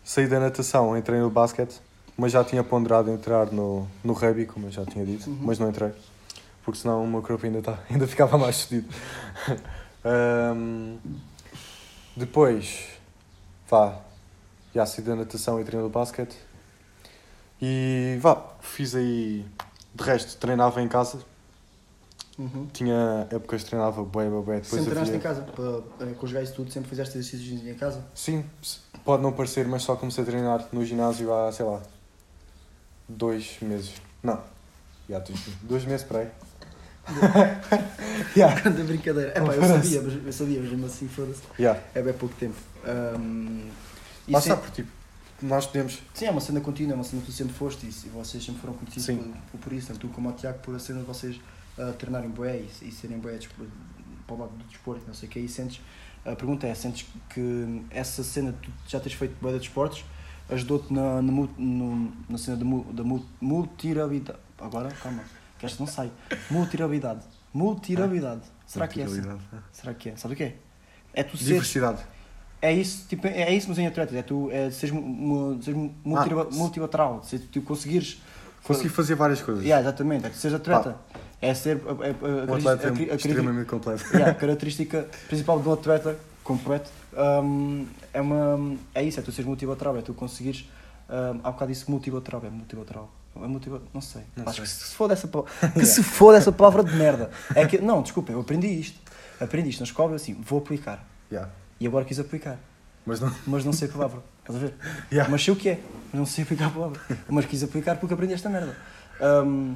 Saí 0.03 0.27
da 0.27 0.39
natação, 0.39 0.97
entrei 0.97 1.19
no 1.19 1.29
basquete, 1.29 1.79
mas 2.17 2.31
já 2.31 2.43
tinha 2.43 2.63
ponderado 2.63 3.11
entrar 3.11 3.51
no, 3.51 3.87
no 4.03 4.13
rugby, 4.13 4.45
como 4.45 4.67
eu 4.67 4.71
já 4.71 4.85
tinha 4.85 5.05
dito, 5.05 5.29
mas 5.41 5.59
não 5.59 5.69
entrei, 5.69 5.91
porque 6.63 6.79
senão 6.79 7.03
o 7.03 7.07
meu 7.07 7.21
corpo 7.21 7.45
ainda, 7.45 7.61
tá, 7.61 7.77
ainda 7.89 8.07
ficava 8.07 8.37
mais 8.37 8.61
fedido. 8.61 8.93
Ahm, 10.03 10.97
depois, 12.15 12.87
vá, 13.69 13.99
já 14.73 14.85
saí 14.85 15.03
da 15.03 15.15
natação 15.15 15.59
e 15.59 15.61
entrei 15.61 15.79
no 15.79 15.89
basquete. 15.89 16.35
E 17.61 18.17
vá, 18.21 18.41
fiz 18.61 18.95
aí, 18.95 19.45
de 19.93 20.03
resto, 20.03 20.37
treinava 20.37 20.81
em 20.81 20.87
casa, 20.87 21.19
Uhum. 22.39 22.67
tinha 22.71 23.27
épocas 23.29 23.63
que 23.63 23.69
treinava 23.69 24.01
bué, 24.01 24.29
bué, 24.29 24.41
bué. 24.41 24.63
Sempre 24.63 24.85
treinaste 24.85 25.13
havia- 25.13 25.17
em 25.17 25.19
casa? 25.19 25.41
Para, 25.41 26.07
os 26.25 26.31
gajos 26.31 26.51
tudo, 26.51 26.71
sempre 26.71 26.89
fizeste 26.89 27.17
exercícios 27.17 27.67
em 27.67 27.75
casa? 27.75 28.01
Sim, 28.15 28.45
pode 29.03 29.21
não 29.21 29.33
parecer, 29.33 29.67
mas 29.67 29.83
só 29.83 29.97
comecei 29.97 30.23
a 30.23 30.27
treinar 30.27 30.65
no 30.71 30.85
ginásio 30.85 31.33
há, 31.33 31.51
sei 31.51 31.65
lá, 31.65 31.81
dois 33.09 33.57
meses. 33.61 33.93
Não, 34.23 34.39
já 35.09 35.19
dois, 35.19 35.39
dois 35.63 35.85
meses 35.85 36.05
para 36.05 36.19
aí. 36.19 36.29
yeah. 38.37 38.61
Grande 38.61 38.83
brincadeira. 38.83 39.31
É 39.35 39.41
pá, 39.41 39.53
eu 39.53 39.61
sabia, 39.63 40.01
mas 40.01 40.25
eu 40.25 40.31
sabia, 40.33 40.59
mas 40.61 40.69
mesmo 40.69 40.85
assim, 40.85 41.07
foda-se. 41.07 41.41
Yeah. 41.59 41.81
É 41.93 42.01
bem 42.01 42.13
pouco 42.13 42.35
tempo. 42.35 42.55
Um, 43.19 43.67
está, 44.27 44.55
porque 44.55 44.83
tipo, 44.83 44.91
nós 45.41 45.65
podemos. 45.65 45.99
Sim, 46.13 46.25
é 46.25 46.31
uma 46.31 46.39
cena 46.41 46.61
contínua, 46.61 46.93
é 46.93 46.95
uma 46.95 47.03
cena 47.03 47.21
que 47.21 47.27
tu 47.27 47.33
sempre 47.33 47.53
foste 47.53 47.85
e, 47.85 48.09
vocês 48.09 48.43
sempre 48.43 48.61
foram 48.61 48.75
conhecidos 48.75 49.07
por, 49.07 49.33
por, 49.51 49.59
por 49.59 49.73
isso, 49.73 49.87
tanto 49.87 49.99
tu 49.99 50.07
como 50.09 50.29
o 50.29 50.33
Tiago, 50.33 50.59
por 50.59 50.75
a 50.75 50.79
cena 50.79 50.99
de 50.99 51.05
vocês 51.05 51.39
ah, 51.79 51.93
treinarem 51.97 52.29
bué 52.29 52.57
e, 52.57 52.87
e 52.87 52.91
serem 52.91 53.17
bué 53.19 53.33
despo- 53.37 53.65
para 54.27 54.35
o 54.35 54.39
lado 54.39 54.51
do 54.51 54.63
desporto, 54.65 55.01
não 55.07 55.13
sei 55.13 55.27
o 55.27 55.31
que, 55.31 55.39
e 55.39 55.47
sentes, 55.49 55.81
a 56.25 56.35
pergunta 56.35 56.67
é, 56.67 56.75
sentes 56.75 57.07
que 57.29 57.81
essa 57.89 58.23
cena 58.23 58.53
tu 58.61 58.69
já 58.87 58.99
tens 58.99 59.13
feito 59.13 59.35
bué 59.41 59.53
de 59.53 59.59
desportos 59.59 60.03
ajudou-te 60.49 60.91
na, 60.93 61.21
na, 61.21 61.31
no- 61.57 62.11
na 62.27 62.37
cena 62.37 62.57
da, 62.57 62.63
da 62.93 63.03
mu- 63.03 63.25
multirabilidade, 63.39 64.39
agora, 64.59 64.89
calma, 64.91 65.23
que 65.57 65.65
esta 65.65 65.81
não 65.83 65.87
sai, 65.87 66.11
multirabilidade, 66.49 67.21
multirabilidade, 67.53 68.41
será 68.65 68.87
que 68.87 69.01
é 69.01 69.05
assim? 69.05 69.21
Será 69.71 69.93
que 69.93 70.09
é? 70.09 70.15
Sabe 70.15 70.33
o 70.33 70.37
que 70.37 70.43
é? 70.43 70.55
É 71.13 71.23
tu 71.23 71.37
seres 71.37 71.47
Diversidade. 71.47 72.01
É 72.61 72.73
isso, 72.73 73.07
tipo, 73.07 73.25
é 73.25 73.53
isso, 73.55 73.69
mas 73.69 73.77
em 73.77 73.87
atletas. 73.87 74.13
É 74.15 74.21
tu 74.21 74.49
é, 74.51 74.69
seres, 74.69 74.93
seres 75.63 75.79
Ah, 76.05 76.45
multilateral. 76.51 77.23
Se 77.23 77.39
tu 77.39 77.61
conseguires. 77.61 78.21
Consegui 78.63 78.89
fazer 78.89 79.15
várias 79.15 79.41
coisas. 79.41 79.63
Yeah, 79.63 79.81
exatamente, 79.81 80.25
é 80.25 80.29
que 80.29 80.35
seres 80.35 80.55
atleta. 80.55 80.97
É 81.41 81.53
ser. 81.53 81.77
a- 81.85 81.89
a- 81.89 81.93
a- 81.93 82.51
Um 82.51 82.67
a- 82.67 82.71
a- 82.71 82.73
a- 82.73 83.13
a- 83.13 83.15
extremamente 83.15 83.67
completo. 83.67 84.03
Yeah, 84.13 84.31
a 84.31 84.35
característica 84.35 85.07
principal 85.27 85.59
de 85.61 85.69
um 85.69 85.73
atleta 85.73 86.17
completo 86.43 86.89
hum, 87.43 87.85
é, 88.13 88.19
uma, 88.21 88.77
é 88.93 89.03
isso, 89.03 89.19
é 89.19 89.23
tu 89.23 89.31
seres 89.31 89.47
multilateral, 89.47 89.97
é 89.97 90.01
tu 90.01 90.13
conseguires. 90.13 90.67
Um, 91.09 91.39
há 91.43 91.51
bocado 91.51 91.71
disse 91.71 91.89
multilateral, 91.89 92.41
é 92.45 92.49
multilateral. 92.49 93.09
É 93.35 93.39
multilateral, 93.47 93.89
não 93.93 94.01
sei. 94.01 94.21
Não 94.35 94.43
Acho 94.43 94.55
sei. 94.55 94.63
que 94.65 94.69
se 94.69 94.95
for 94.95 95.07
dessa 95.07 95.27
palavra, 95.27 95.51
que 95.73 95.85
se 95.85 96.03
for 96.03 96.33
dessa 96.33 96.51
palavra 96.51 96.83
de 96.83 96.93
merda. 96.95 97.31
É 97.55 97.65
que, 97.65 97.77
não, 97.79 98.01
desculpa, 98.01 98.31
eu 98.31 98.41
aprendi 98.41 98.67
isto. 98.67 98.99
Aprendi 99.39 99.69
isto 99.69 99.79
na 99.79 99.85
escola, 99.85 100.15
assim, 100.15 100.33
vou 100.45 100.59
aplicar. 100.59 101.05
Yeah. 101.31 101.49
E 101.79 101.87
agora 101.87 102.03
quis 102.03 102.19
aplicar, 102.19 102.57
Mas 103.05 103.19
não. 103.21 103.33
mas 103.47 103.63
não 103.63 103.71
sei 103.71 103.87
a 103.87 103.91
palavra. 103.91 104.19
Estás 104.41 104.57
a 104.57 104.59
ver? 104.67 104.73
Yeah. 105.11 105.31
Mas 105.31 105.43
sei 105.43 105.53
o 105.53 105.57
que 105.57 105.69
é, 105.69 105.79
mas 106.11 106.19
não 106.19 106.25
sei 106.25 106.43
aplicar 106.43 106.67
a 106.67 106.69
palavra. 106.71 106.99
Mas 107.29 107.45
quis 107.45 107.63
aplicar 107.63 107.95
porque 107.97 108.13
aprendi 108.13 108.33
esta 108.33 108.49
merda. 108.49 108.75
Um, 109.21 109.75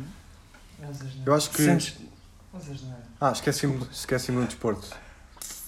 Eu 1.26 1.34
acho 1.34 1.50
que. 1.50 1.64
sentes. 1.64 1.96
Ah, 3.20 3.32
esqueci-me 3.32 3.80
esqueci 3.92 4.32
um 4.32 4.46
desporto. 4.46 4.88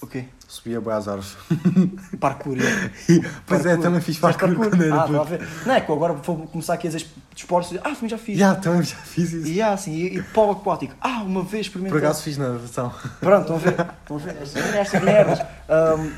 O 0.00 0.06
quê? 0.06 0.26
Subia 0.46 0.80
boi 0.80 0.92
às 0.92 1.08
árvores. 1.08 1.36
Parkour. 2.20 2.56
yeah. 2.56 2.90
Pois 3.46 3.60
é, 3.62 3.70
Parkour. 3.70 3.82
também 3.82 4.00
fiz 4.00 4.16
Faz 4.18 4.36
parkour 4.36 4.68
quando 4.68 4.84
era 4.84 4.94
Ah, 5.02 5.06
puto. 5.06 5.20
a 5.20 5.24
ver. 5.24 5.48
Não 5.66 5.74
é 5.74 5.80
que 5.80 5.90
agora 5.90 6.12
vou 6.12 6.46
começar 6.46 6.74
aqui 6.74 6.86
a 6.86 6.90
dizer 6.90 7.06
esportes. 7.34 7.76
Ah, 7.82 7.90
também 7.94 8.08
já 8.10 8.18
fiz. 8.18 8.38
Já, 8.38 8.54
também 8.54 8.82
já 8.82 8.94
fiz 8.96 9.32
isso. 9.32 9.48
E 9.48 9.60
assim, 9.60 9.92
e, 9.94 10.18
e 10.18 10.22
polo 10.22 10.52
aquático. 10.52 10.94
Ah, 11.00 11.22
uma 11.22 11.42
vez 11.42 11.66
Por 11.68 11.78
experimentei. 11.78 11.98
acaso 11.98 12.22
fiz 12.22 12.36
na 12.38 12.50
natação. 12.50 12.94
Pronto, 13.18 13.40
estão 13.52 13.56
a 13.56 13.58
ver? 13.58 13.70
Estão 14.02 14.16
a 14.16 14.20
ver? 14.20 14.36
Estas- 14.76 15.02
merdas. 15.02 15.38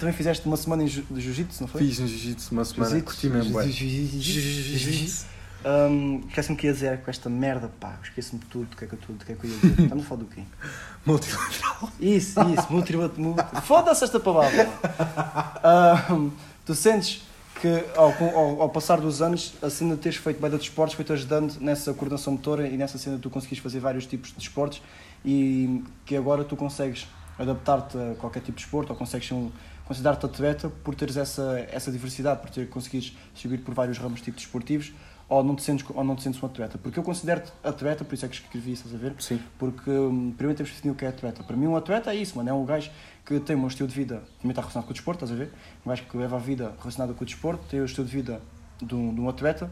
Também 0.00 0.12
fizeste 0.12 0.47
uma 0.47 0.57
semana 0.57 0.85
de 0.85 0.90
jiu-jitsu, 1.17 1.62
não 1.62 1.69
foi? 1.69 1.81
Fiz 1.83 1.99
no 2.00 2.07
jiu-jitsu 2.07 2.52
uma 2.52 2.64
semana. 2.67 2.90
Jiu-jitsu. 2.90 3.07
Curti 3.14 3.28
mesmo. 3.31 3.62
Jiu-jitsu. 3.62 5.25
Ahm, 5.65 6.23
Esquece-me 6.29 6.55
o 6.55 6.59
que 6.59 6.67
ia 6.67 6.73
dizer 6.73 7.00
com 7.03 7.11
esta 7.11 7.29
merda, 7.29 7.71
pá. 7.81 7.99
Esqueço-me 8.03 8.41
de 8.41 8.47
tudo. 8.47 8.67
Do 8.67 8.77
que 8.77 8.85
é 8.85 8.87
que 8.87 8.95
eu, 8.95 8.99
tudo, 8.99 9.19
do 9.19 9.25
que 9.25 9.33
é 9.33 9.35
que 9.35 9.45
eu 9.45 9.50
ia 9.50 9.57
dizer? 9.57 9.83
Estamos 9.85 10.05
a 10.05 10.09
falar 10.09 10.21
do 10.23 10.27
quê? 10.27 10.43
Multilateral. 11.05 11.91
Isso, 12.00 12.41
isso, 12.50 12.67
multilateral. 12.73 13.25
Multi... 13.25 13.61
Foda-se 13.62 14.05
esta 14.05 14.21
palavra. 14.21 14.69
Ahm, 15.62 16.31
tu 16.65 16.75
sentes 16.75 17.23
que 17.61 17.85
ao, 17.97 18.12
ao, 18.12 18.62
ao 18.62 18.69
passar 18.69 19.00
dos 19.00 19.21
anos, 19.21 19.55
a 19.61 19.69
cena 19.69 19.97
de 19.97 20.00
teres 20.00 20.19
feito 20.19 20.41
bem 20.41 20.50
de 20.50 20.57
esportes 20.57 20.95
foi-te 20.95 21.12
ajudando 21.12 21.59
nessa 21.61 21.93
coordenação 21.93 22.35
motora 22.35 22.69
e 22.69 22.77
nessa 22.77 22.99
cena 22.99 23.17
de 23.17 23.23
tu 23.23 23.31
conseguires 23.31 23.62
fazer 23.62 23.81
vários 23.81 24.07
tipos 24.07 24.33
de 24.33 24.41
esportes 24.41 24.81
e 25.25 25.83
que 26.07 26.17
agora 26.17 26.45
tu 26.45 26.57
consegues 26.57 27.09
adaptar-te 27.38 27.97
a 27.97 28.15
qualquer 28.17 28.41
tipo 28.41 28.57
de 28.57 28.65
esporte 28.65 28.91
ou 28.91 28.97
consegues 28.97 29.31
um, 29.33 29.50
considerar-te 29.85 30.27
atleta 30.27 30.71
por 30.85 30.95
teres 30.95 31.17
essa, 31.17 31.67
essa 31.71 31.91
diversidade, 31.91 32.41
por 32.41 32.50
ter 32.50 32.69
conseguires 32.69 33.17
seguir 33.35 33.59
por 33.59 33.75
vários 33.75 33.99
ramos 33.99 34.21
tipos 34.21 34.43
desportivos 34.43 34.93
ou 35.29 35.45
não 35.45 35.55
te 35.55 35.63
sentes, 35.63 35.85
ou 35.95 36.03
não 36.03 36.17
te 36.17 36.23
sentes 36.23 36.43
um 36.43 36.47
atleta. 36.47 36.79
Porque 36.79 36.99
eu 36.99 37.03
considero-te 37.03 37.53
atleta, 37.63 38.05
por 38.05 38.15
isso 38.15 38.25
é 38.25 38.29
que 38.29 38.37
escrevi, 38.37 38.73
estás 38.73 38.95
a 38.95 38.99
ver? 38.99 39.15
Sim. 39.19 39.39
Porque 39.59 39.91
hum, 39.91 40.33
primeiro 40.37 40.57
temos 40.57 40.71
que 40.71 40.77
definir 40.77 40.93
o 40.93 40.95
que 40.95 41.05
é 41.05 41.09
atleta. 41.09 41.43
Para 41.43 41.57
mim, 41.57 41.67
um 41.67 41.77
atleta 41.77 42.11
é 42.13 42.17
isso, 42.17 42.37
mano. 42.37 42.49
É 42.49 42.53
um 42.53 42.65
gajo 42.65 42.91
que 43.27 43.39
tem 43.41 43.55
um 43.55 43.67
estilo 43.67 43.89
de 43.89 43.95
vida 43.95 44.23
também 44.41 44.51
está 44.51 44.63
relacionado 44.63 44.87
com 44.87 44.91
o 44.91 44.95
desporto, 44.95 45.25
estás 45.25 45.39
a 45.39 45.45
ver? 45.45 45.53
Um 45.85 45.91
gajo 45.91 46.03
que 46.05 46.17
leva 46.17 46.37
a 46.37 46.39
vida 46.39 46.73
relacionada 46.81 47.13
com 47.13 47.23
o 47.23 47.27
desporto, 47.27 47.63
tem 47.71 47.81
o 47.81 47.85
estilo 47.85 48.07
de 48.07 48.13
vida 48.17 48.41
de 48.83 48.95
um, 48.95 49.15
de 49.15 49.21
um 49.21 49.29
atleta, 49.29 49.71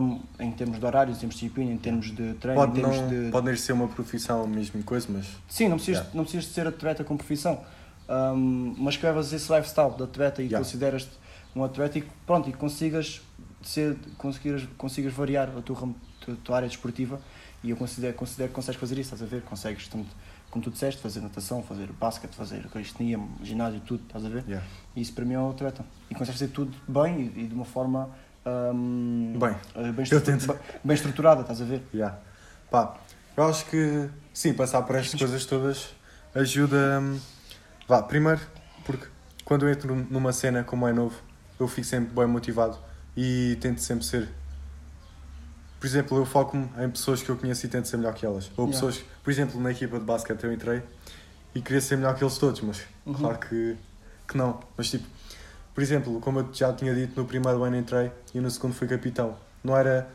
hum, 0.00 0.20
em 0.38 0.52
termos 0.52 0.78
de 0.78 0.86
horários, 0.86 1.16
em 1.16 1.20
termos 1.20 1.34
de 1.34 1.40
disciplina, 1.40 1.72
em 1.72 1.78
termos 1.78 2.14
de 2.14 2.34
treino, 2.34 2.60
Pode 2.60 2.72
em 2.72 2.74
termos 2.82 3.00
não, 3.00 3.08
de. 3.08 3.30
pode 3.32 3.56
ser 3.56 3.72
uma 3.72 3.88
profissão 3.88 4.46
mesmo 4.46 4.80
coisa, 4.84 5.08
mas. 5.10 5.26
Sim, 5.48 5.66
não 5.68 5.76
precisas, 5.78 6.02
Yeah. 6.02 6.16
não 6.16 6.22
precisas 6.22 6.44
de 6.46 6.52
ser 6.54 6.66
atleta 6.68 7.02
com 7.02 7.16
profissão, 7.16 7.60
hum, 8.08 8.74
mas 8.78 8.96
que 8.96 9.04
levas 9.04 9.32
esse 9.32 9.52
lifestyle 9.52 9.90
de 9.96 10.04
atleta 10.04 10.40
e 10.42 10.44
Yeah. 10.46 10.64
consideras-te 10.64 11.10
um 11.56 11.64
atleta 11.64 11.98
e 11.98 12.04
pronto, 12.24 12.48
e 12.48 12.52
consigas, 12.52 13.20
ser, 13.68 13.96
consigas, 14.18 14.62
consigas 14.76 15.12
variar 15.12 15.48
a 15.56 15.62
tua, 15.62 15.88
a 16.28 16.32
tua 16.44 16.56
área 16.56 16.68
desportiva 16.68 17.20
e 17.62 17.70
eu 17.70 17.76
considero, 17.76 18.14
considero 18.14 18.48
que 18.50 18.54
consegues 18.54 18.80
fazer 18.80 18.94
isso, 18.98 19.14
estás 19.14 19.22
a 19.22 19.26
ver? 19.26 19.42
Consegues, 19.42 19.88
tanto, 19.88 20.08
como 20.50 20.62
tu 20.64 20.70
disseste, 20.70 21.00
fazer 21.00 21.20
natação, 21.20 21.62
fazer 21.62 21.88
basquete, 21.92 22.34
fazer 22.34 22.66
calistenia, 22.68 23.18
ginásio, 23.42 23.80
tudo, 23.80 24.02
estás 24.06 24.24
a 24.24 24.28
ver? 24.28 24.44
Yeah. 24.46 24.66
E 24.94 25.00
isso 25.00 25.12
para 25.12 25.24
mim 25.24 25.34
é 25.34 25.38
um 25.38 25.50
atleta. 25.50 25.84
E 26.10 26.14
consegues 26.14 26.40
fazer 26.40 26.52
tudo 26.52 26.72
bem 26.86 27.32
e, 27.36 27.44
e 27.44 27.46
de 27.48 27.54
uma 27.54 27.64
forma 27.64 28.10
hum, 28.46 29.36
Bem, 29.38 29.56
eh, 29.74 29.92
bem- 29.92 30.04
bem 30.84 30.94
estruturada, 30.94 31.40
estás 31.42 31.60
a 31.60 31.64
ver? 31.64 31.82
Yeah. 31.92 32.18
Pá, 32.70 32.96
eu 33.36 33.44
acho 33.44 33.66
que 33.66 34.08
sim, 34.32 34.54
passar 34.54 34.82
por 34.82 34.96
estas 34.96 35.18
coisas 35.18 35.44
todas 35.44 35.94
ajuda. 36.34 37.00
hum, 37.00 37.18
Vá, 37.88 38.02
primeiro, 38.02 38.40
porque 38.84 39.06
quando 39.44 39.66
eu 39.66 39.72
entro 39.72 39.94
numa 40.10 40.32
cena 40.32 40.64
como 40.64 40.86
é 40.88 40.92
novo, 40.92 41.14
eu 41.58 41.68
fico 41.68 41.86
sempre 41.86 42.14
bem 42.14 42.26
motivado 42.26 42.78
e 43.16 43.56
tento 43.60 43.80
sempre 43.80 44.04
ser. 44.04 44.28
Por 45.78 45.86
exemplo, 45.86 46.18
eu 46.18 46.24
foco-me 46.24 46.68
em 46.84 46.90
pessoas 46.90 47.22
que 47.22 47.28
eu 47.28 47.36
conheço 47.36 47.66
e 47.66 47.68
tento 47.68 47.86
ser 47.86 47.96
melhor 47.98 48.14
que 48.14 48.24
elas. 48.24 48.50
Ou 48.56 48.66
Yeah. 48.66 48.72
pessoas, 48.86 49.04
por 49.22 49.30
exemplo, 49.30 49.60
na 49.60 49.70
equipa 49.70 49.98
de 49.98 50.04
basquete 50.04 50.42
eu 50.44 50.52
entrei 50.52 50.82
e 51.54 51.60
queria 51.60 51.80
ser 51.80 51.96
melhor 51.96 52.14
que 52.16 52.24
eles 52.24 52.38
todos, 52.38 52.60
mas 52.62 52.82
Uhum. 53.04 53.14
claro 53.14 53.38
que, 53.38 53.76
que 54.26 54.36
não. 54.36 54.60
Mas 54.76 54.90
tipo, 54.90 55.06
por 55.74 55.82
exemplo, 55.82 56.18
como 56.20 56.40
eu 56.40 56.48
já 56.52 56.72
tinha 56.72 56.94
dito, 56.94 57.20
no 57.20 57.26
primeiro 57.26 57.62
ano 57.62 57.76
entrei 57.76 58.10
e 58.34 58.40
no 58.40 58.50
segundo 58.50 58.74
fui 58.74 58.88
capitão. 58.88 59.36
Não 59.62 59.76
era 59.76 60.08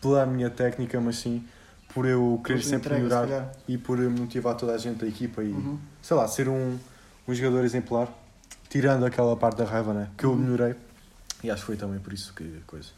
pela 0.00 0.26
minha 0.26 0.50
técnica, 0.50 1.00
mas 1.00 1.16
sim 1.16 1.46
por 1.94 2.06
eu 2.06 2.40
querer 2.44 2.62
sempre 2.62 2.76
entrega, 2.76 2.96
se 3.00 3.02
melhorar 3.08 3.26
calhar. 3.26 3.52
e 3.66 3.78
por 3.78 3.98
motivar 3.98 4.54
toda 4.54 4.74
a 4.74 4.78
gente 4.78 4.98
da 5.00 5.06
equipa 5.06 5.42
e, 5.42 5.50
Uhum. 5.50 5.78
sei 6.02 6.16
lá, 6.16 6.28
ser 6.28 6.46
um, 6.48 6.78
um 7.26 7.34
jogador 7.34 7.64
exemplar, 7.64 8.08
tirando 8.68 9.06
aquela 9.06 9.34
parte 9.34 9.56
da 9.56 9.64
raiva, 9.64 9.94
né? 9.94 10.10
Que 10.16 10.24
eu 10.24 10.30
Uhum. 10.32 10.36
melhorei. 10.36 10.74
E 11.46 11.50
acho 11.50 11.62
que 11.62 11.66
foi 11.66 11.76
também 11.76 12.00
por 12.00 12.12
isso 12.12 12.32
que 12.34 12.60
coisa. 12.66 12.88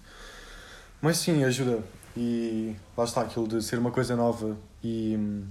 Mas 1.03 1.19
sim, 1.19 1.45
ajuda. 1.45 1.83
E 2.17 2.75
lá 2.97 3.05
está 3.05 3.21
aquilo 3.21 3.47
de 3.47 3.63
ser 3.63 3.79
uma 3.79 3.91
coisa 3.91 4.17
nova 4.17 4.57
e 4.83 5.15
hum, 5.19 5.45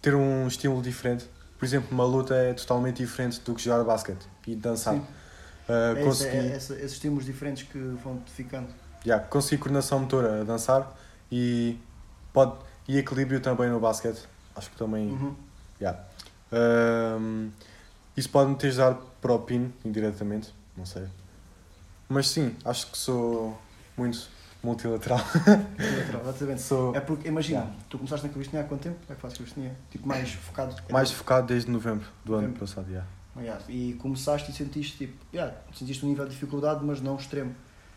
ter 0.00 0.14
um 0.14 0.46
estilo 0.46 0.80
diferente. 0.80 1.28
Por 1.58 1.64
exemplo, 1.64 1.88
uma 1.90 2.04
luta 2.04 2.34
é 2.34 2.54
totalmente 2.54 2.98
diferente 2.98 3.40
do 3.40 3.52
que 3.54 3.62
jogar 3.62 3.82
basquete 3.84 4.24
e 4.46 4.54
dançar. 4.54 4.94
Sim. 4.94 5.04
Ah, 5.68 5.72
É, 5.72 5.92
esse- 5.92 6.04
consegui, 6.04 6.36
é- 6.36 6.56
esse- 6.56 6.72
esses 6.74 6.92
estímulos 6.92 7.24
diferentes 7.24 7.64
que 7.64 7.78
vão-te 8.02 8.30
ficando. 8.30 8.68
yeah, 9.04 9.24
consegui 9.26 9.58
coordenação 9.58 9.98
motora 9.98 10.40
a 10.42 10.44
dançar 10.44 10.96
e, 11.32 11.76
pode, 12.32 12.54
e 12.88 12.96
equilíbrio 12.96 13.40
também 13.40 13.68
no 13.68 13.80
basquete. 13.80 14.20
Acho 14.54 14.70
que 14.70 14.76
também. 14.76 15.08
Uhum. 15.08 15.34
Yeah. 15.80 16.00
Ahm, 16.52 17.48
isso 18.16 18.28
pode-me 18.30 18.56
ter 18.56 18.68
ajudado 18.68 19.02
para 19.20 19.32
o 19.32 19.40
PIN, 19.40 19.72
indiretamente, 19.84 20.54
não 20.76 20.86
sei. 20.86 21.04
Mas 22.10 22.28
sim, 22.28 22.54
acho 22.64 22.90
que 22.90 22.98
sou 22.98 23.56
muito 23.96 24.28
multilateral. 24.62 25.18
Lateral, 25.18 26.22
exatamente. 26.22 26.60
sou 26.60 26.94
É 26.94 27.00
porque, 27.00 27.28
imagina, 27.28 27.60
Yeah. 27.60 27.76
tu 27.88 27.98
começaste 27.98 28.26
na 28.26 28.32
calistenia 28.32 28.62
há 28.64 28.68
quanto 28.68 28.82
tempo? 28.82 28.98
É 29.08 29.14
que 29.14 29.20
fazes 29.20 29.38
calistenia? 29.38 29.76
Tipo, 29.90 30.08
mais 30.08 30.32
focado. 30.32 30.74
mais 30.90 31.10
focado 31.12 31.46
desde 31.46 31.70
novembro 31.70 32.06
do 32.24 32.34
ano 32.34 32.42
Novembro. 32.48 32.66
passado. 32.66 32.88
Yeah. 32.88 33.08
Ah, 33.36 33.40
yeah. 33.40 33.62
E 33.68 33.94
começaste 33.94 34.50
e 34.50 34.54
sentiste, 34.54 34.98
tipo, 34.98 35.14
yeah, 35.32 35.56
sentiste 35.72 36.04
um 36.04 36.08
nível 36.08 36.24
de 36.26 36.32
dificuldade, 36.32 36.84
mas 36.84 37.00
não 37.00 37.14
extremo. 37.16 37.54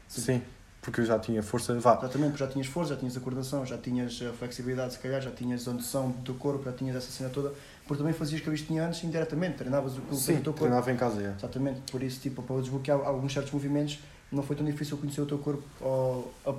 Sim, 0.08 0.42
porque 0.84 1.00
eu 1.00 1.06
já 1.06 1.18
tinha 1.18 1.42
força. 1.42 1.74
Vá, 1.80 1.98
Exatamente, 1.98 2.32
porque 2.32 2.44
já 2.46 2.52
tinhas 2.52 2.68
força, 2.68 2.94
já 2.94 3.00
tinhas 3.00 3.16
a 3.16 3.20
coordenação, 3.22 3.66
já 3.66 3.78
tinhas 3.78 4.22
a 4.22 4.34
flexibilidade, 4.34 4.94
se 4.94 5.00
calhar, 5.00 5.22
já 5.22 5.32
tinhas 5.32 5.66
a 5.68 5.72
noção 5.74 6.12
do 6.12 6.22
teu 6.24 6.36
corpo, 6.36 6.66
já 6.66 6.74
tinhas 6.74 6.96
essa 6.98 7.10
cena 7.10 7.30
toda, 7.30 7.54
porque 7.88 8.04
também 8.04 8.14
fazias 8.14 8.42
antes 8.78 9.04
indiretamente, 9.04 9.58
treinavas 9.58 9.94
o 9.98 10.02
o 10.12 10.16
sim, 10.16 10.34
teu 10.36 10.44
corpo. 10.52 10.60
treinava 10.60 10.92
em 10.92 10.98
casa. 10.98 11.18
Yeah. 11.20 11.38
Exatamente, 11.40 11.90
por 11.90 12.04
isso, 12.04 12.20
tipo, 12.20 12.44
para 12.44 12.58
desbloquear 12.60 13.00
alguns 13.00 13.32
certos 13.34 13.54
movimentos, 13.54 14.00
não 14.30 14.44
foi 14.44 14.56
tão 14.58 14.66
difícil 14.66 14.98
conhecer 14.98 15.22
o 15.22 15.26
teu 15.26 15.38
corpo 15.38 15.64
ou 15.80 16.34
a- 16.46 16.54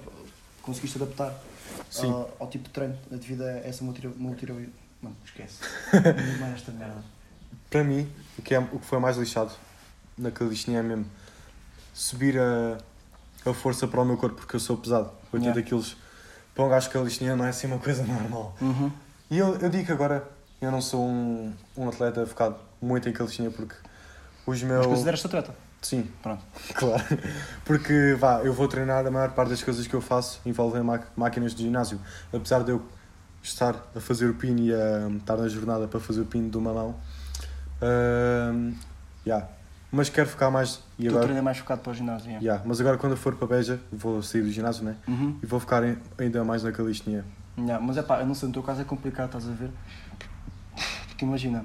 conseguiste 0.63 0.97
adaptar 1.01 1.39
ao, 1.99 2.37
ao 2.41 2.49
tipo 2.49 2.65
de 2.65 2.71
treino 2.71 2.97
devido 3.11 3.43
a 3.43 3.51
essa 3.59 3.85
multi 3.85 4.07
multi 4.09 4.47
Mano, 5.03 5.17
esquece. 5.23 5.59
Mais 6.41 6.55
esta 6.55 6.73
merda. 6.73 7.05
Para 7.69 7.85
mim, 7.85 8.09
o 8.39 8.43
que, 8.43 8.55
é, 8.55 8.59
o 8.59 8.79
que 8.79 8.87
foi 8.87 8.99
mais 8.99 9.19
lixado 9.19 9.53
na 10.17 10.31
calistenia 10.31 10.79
é 10.79 10.83
mesmo 10.83 11.05
subir 11.93 12.39
a, 12.39 12.79
a 13.47 13.53
força 13.55 13.87
para 13.87 14.01
o 14.01 14.05
meu 14.05 14.17
corpo, 14.17 14.37
porque 14.37 14.57
eu 14.57 14.61
sou 14.61 14.77
pesado. 14.77 15.11
80 15.33 15.45
Yeah. 15.51 15.63
quilos. 15.69 15.97
Para 16.55 16.65
um 16.65 16.69
gajo 16.69 16.89
calistenia 16.91 17.35
não 17.37 17.45
é 17.45 17.49
assim 17.49 17.67
uma 17.67 17.79
coisa 17.79 18.03
normal. 18.05 18.57
Uhum. 18.61 18.91
E 19.31 19.39
eu, 19.39 19.57
eu 19.57 19.69
digo 19.69 19.85
que 19.87 19.93
agora 19.93 20.25
eu 20.61 20.71
não 20.71 20.81
sou 20.81 21.01
um, 21.05 21.53
um 21.77 21.89
atleta 21.89 22.25
focado 22.27 22.57
muito 22.81 23.09
em 23.09 23.13
calistenia 23.13 23.51
porque 23.51 23.75
os 24.47 24.63
Mas 24.63 24.71
meus. 24.71 24.87
consideras-te 24.87 25.27
atleta? 25.27 25.55
Sim, 25.83 26.09
Pronto. 26.23 26.43
claro. 26.75 27.03
Porque 27.65 28.17
vá, 28.19 28.41
eu 28.43 28.53
vou 28.55 28.67
treinar, 28.69 29.07
a 29.07 29.11
maior 29.11 29.33
parte 29.33 29.51
das 29.51 29.63
coisas 29.63 29.87
que 29.87 29.95
eu 29.95 30.01
faço 30.01 30.41
envolvem 30.47 30.83
máquinas 31.17 31.55
de 31.55 31.65
ginásio. 31.65 32.01
Apesar 32.33 32.63
de 32.63 32.71
eu 32.71 32.83
estar 33.43 33.75
a 33.95 34.01
fazer 34.01 34.31
o 34.31 34.35
pin 34.35 34.57
e 34.57 34.73
a 34.73 35.09
estar 35.19 35.37
na 35.37 35.49
jornada 35.49 35.87
para 35.89 36.01
fazer 36.01 36.21
o 36.23 36.25
pin 36.25 36.49
de 36.49 36.57
uma 36.57 36.73
mão. 36.73 36.95
ahm, 37.83 38.73
yeah. 39.27 39.47
Mas 39.95 40.09
quero 40.09 40.29
focar 40.29 40.51
mais. 40.51 40.81
E 40.99 41.09
Tu 41.09 41.17
agora, 41.17 41.33
é 41.33 41.41
mais 41.41 41.59
focado 41.59 41.81
para 41.81 41.93
o 41.93 41.95
ginásio. 41.95 42.27
yeah. 42.27 42.45
yeah. 42.45 42.65
Mas 42.67 42.81
agora 42.81 42.99
quando 42.99 43.13
eu 43.13 43.17
for 43.17 43.35
para 43.37 43.47
Beja, 43.47 43.81
vou 43.93 44.21
sair 44.23 44.43
do 44.43 44.51
ginásio 44.51 44.85
né? 44.85 44.97
Uhum. 45.07 45.39
e 45.43 45.47
vou 45.47 45.61
focar 45.61 45.85
em- 45.85 45.97
ainda 46.19 46.43
mais 46.45 46.63
na 46.65 46.73
calistenia. 46.73 47.25
Yeah, 47.57 47.85
mas 47.85 47.97
é 47.97 48.03
pá, 48.03 48.19
eu 48.21 48.27
não 48.27 48.35
sei, 48.35 48.49
no 48.49 48.53
teu 48.53 48.63
caso 48.63 48.81
é 48.81 48.85
complicado, 48.85 49.27
estás 49.27 49.49
a 49.49 49.53
ver? 49.53 49.71
Porque 51.09 51.25
imagina, 51.25 51.65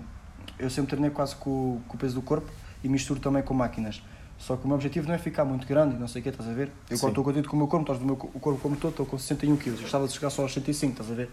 eu 0.60 0.70
sempre 0.70 0.92
treinei 0.92 1.10
quase 1.10 1.36
com, 1.36 1.50
o- 1.50 1.82
com 1.88 1.96
o 1.96 2.00
peso 2.00 2.16
do 2.16 2.22
corpo 2.22 2.50
e 2.84 2.88
misturo 2.90 3.20
também 3.20 3.42
com 3.42 3.54
máquinas. 3.54 4.02
Só 4.38 4.56
que 4.56 4.64
o 4.64 4.68
meu 4.68 4.76
objetivo 4.76 5.08
não 5.08 5.16
é 5.16 5.18
ficar 5.18 5.44
muito 5.44 5.68
grande, 5.68 5.98
não 5.98 6.08
sei 6.08 6.22
o 6.22 6.24
que, 6.24 6.30
estás 6.30 6.48
a 6.50 6.54
ver? 6.54 6.72
Eu 6.90 6.96
Sim. 6.98 7.02
quando 7.02 7.12
estou 7.12 7.24
contente 7.24 7.48
com 7.48 7.56
o 7.56 7.60
meu 7.60 7.68
corpo, 7.68 7.84
estás 7.92 7.98
a 7.98 8.00
ver 8.00 8.12
o 8.12 8.16
meu 8.16 8.32
o 8.34 8.40
corpo 8.40 8.60
como 8.62 8.76
todo, 8.76 8.92
estou 8.92 9.06
com 9.06 9.18
61 9.18 9.58
kg. 9.58 9.68
Eu 9.70 9.82
gostava 9.82 10.08
de 10.08 10.14
chegar 10.14 10.30
só 10.30 10.44
aos 10.44 10.54
105, 10.54 10.92
estás 10.94 11.12
a 11.12 11.14
ver? 11.16 11.30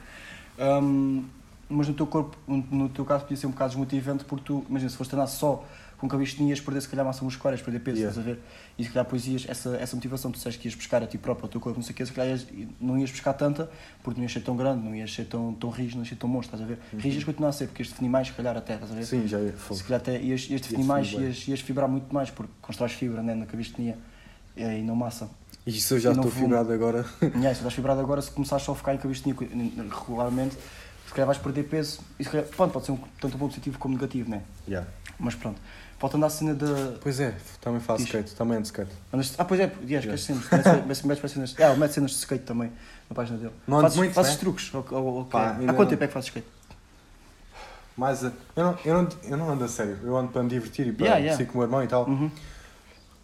Hum, 0.59 1.25
mas 1.69 1.87
no 1.89 1.95
teu 1.95 2.07
corpo, 2.07 2.37
no, 2.49 2.89
teu 2.89 3.05
caso, 3.05 3.23
podia 3.25 3.37
ser 3.37 3.47
um 3.47 3.51
bocado 3.51 3.71
desmotivante 3.71 4.25
porque 4.25 4.45
tu, 4.47 4.65
imagina, 4.69 4.89
se 4.91 4.97
fosse 4.97 5.11
treinar 5.11 5.29
só 5.29 5.65
com 5.99 6.09
calistenia, 6.09 6.51
ias 6.51 6.61
perder 6.61 6.81
se 6.83 6.89
calhar 6.89 7.05
massa 7.07 7.25
muscular, 7.25 7.55
ias 7.55 7.63
perder 7.63 7.81
peso, 7.81 7.99
Yeah. 7.99 8.11
estás 8.11 8.27
a 8.27 8.31
ver? 8.35 8.41
E 8.79 8.83
se 8.85 8.91
calhar 8.91 9.05
depois 9.05 9.27
ias, 9.27 9.47
essa, 9.49 9.77
essa 9.77 9.97
motivação, 9.97 10.31
tu 10.31 10.35
disseste 10.37 10.61
que 10.61 10.69
ias 10.69 10.75
buscar 10.75 11.03
a 11.03 11.07
ti 11.07 11.17
próprio, 11.17 11.45
ao 11.47 11.49
teu 11.51 11.61
corpo, 11.61 11.79
não 11.79 11.85
sei 11.85 11.93
o 11.93 11.97
que, 11.97 12.05
se 12.05 12.13
calhar 12.13 12.31
ias- 12.37 12.47
não 12.81 12.99
ias 12.99 13.11
buscar 13.11 13.33
tanta 13.33 13.71
porque 14.03 14.19
não 14.21 14.25
ias 14.25 14.33
ser 14.33 14.41
tão 14.41 14.57
grande, 14.57 14.85
não 14.85 14.95
ias 14.95 15.13
ser 15.13 15.25
tão, 15.25 15.55
tão 15.55 15.71
rijo, 15.71 15.95
não 15.97 16.03
ias 16.03 16.09
ser 16.11 16.17
tão 16.17 16.29
monstro, 16.29 16.57
estás 16.57 16.63
a 16.63 16.75
ver? 16.75 16.79
Uhum. 16.93 17.11
Ias 17.11 17.25
continuar 17.25 17.49
a 17.49 17.53
ser, 17.53 17.67
porque 17.69 17.83
ias 17.83 17.91
definir 17.91 18.09
mais, 18.11 18.27
se 18.29 18.35
calhar 18.35 18.57
até, 18.57 18.75
estás 18.75 18.93
a 18.93 18.95
ver? 18.95 19.05
Sim, 19.07 19.27
já 19.27 19.39
é 19.41 19.53
fogo. 19.53 19.75
Se 19.79 19.85
calhar 19.85 20.01
até 20.01 20.21
ias, 20.21 20.41
ias 20.51 20.61
definir 20.61 20.61
definir 20.61 20.85
mais, 20.85 21.13
ias, 21.13 21.49
ias 21.49 21.61
fibrar 21.61 21.89
muito 21.89 22.13
mais, 22.15 22.31
porque 22.31 22.53
constróis 22.61 22.93
fibra 22.93 23.23
né, 23.23 23.35
na 23.35 23.47
calistenia 23.47 23.97
e, 24.57 24.83
não 24.83 24.95
massa. 24.97 25.31
E 25.67 25.73
se 25.73 25.93
eu 25.95 25.99
já 25.99 26.13
estou 26.13 26.31
fibrado 26.31 26.73
agora. 26.73 27.05
Aí, 27.21 27.31
se 27.31 27.49
estás 27.53 27.75
fibrado 27.75 28.01
agora, 28.01 28.21
se 28.23 28.31
começares 28.31 28.65
só 28.65 28.73
a 28.73 28.77
ficar 28.77 28.95
em 28.95 28.99
calistenia 28.99 29.35
regularmente, 29.91 30.57
se 31.07 31.13
calhar 31.13 31.27
vais 31.27 31.39
perder 31.39 31.65
peso. 31.65 32.01
E 32.19 32.25
se 32.25 32.31
calhar, 32.31 32.47
pronto, 32.49 32.73
pode 32.73 32.87
ser 32.87 32.93
um, 32.93 32.99
tanto 33.21 33.35
um 33.37 33.39
positivo 33.39 33.79
como 33.79 33.95
negativo, 33.95 34.31
né? 34.31 34.43
Yeah. 34.69 34.89
Mas 35.19 35.35
pronto. 35.35 35.61
Voltando 35.99 36.27
à 36.27 36.31
cena 36.31 36.55
da. 36.55 36.95
Pois 37.01 37.19
é, 37.21 37.35
também 37.61 37.81
faço 37.81 38.05
Diz. 38.05 38.09
skate, 38.15 38.35
também 38.35 38.55
ando 38.59 38.63
de 38.63 38.69
skate. 38.69 38.91
Andas- 39.13 39.35
Ah, 39.39 39.45
pois 39.47 39.61
é, 39.61 39.73
yeah, 39.89 39.99
esquece 40.13 40.35
sempre. 40.35 40.85
Metes 41.07 41.19
para 41.21 41.29
cenas. 41.29 41.55
Ah, 41.59 41.71
ele 41.71 41.79
mete 41.81 41.93
cenas 41.95 42.11
de 42.11 42.17
skate 42.19 42.45
também 42.45 42.71
na 43.09 43.15
página 43.17 43.39
dele. 43.39 43.53
Não 43.67 43.81
fazes, 43.81 43.97
muito, 43.97 44.13
fazes 44.13 44.33
né? 44.33 44.39
truques? 44.39 44.75
Ou, 44.75 45.25
Pá, 45.25 45.57
Há 45.67 45.73
quanto 45.73 45.89
tempo 45.91 46.05
é 46.05 46.07
que 46.07 46.13
fazes 46.13 46.29
skate? 46.29 46.47
Mas 47.97 48.23
eu 48.25 48.33
não, 48.57 48.79
eu, 48.85 48.95
não, 49.03 49.09
eu 49.25 49.37
não 49.39 49.51
ando 49.51 49.65
a 49.65 49.69
sério, 49.69 49.99
eu 50.03 50.15
ando 50.19 50.31
para 50.31 50.43
me 50.43 50.51
divertir 50.51 50.87
e 50.87 50.93
para 50.93 51.07
Yeah, 51.07 51.19
yeah. 51.25 51.37
ser 51.39 51.47
com 51.47 51.55
o 51.55 51.57
meu 51.59 51.63
irmão 51.67 51.83
e 51.83 51.87
tal. 51.87 52.07
Uhum. 52.07 52.31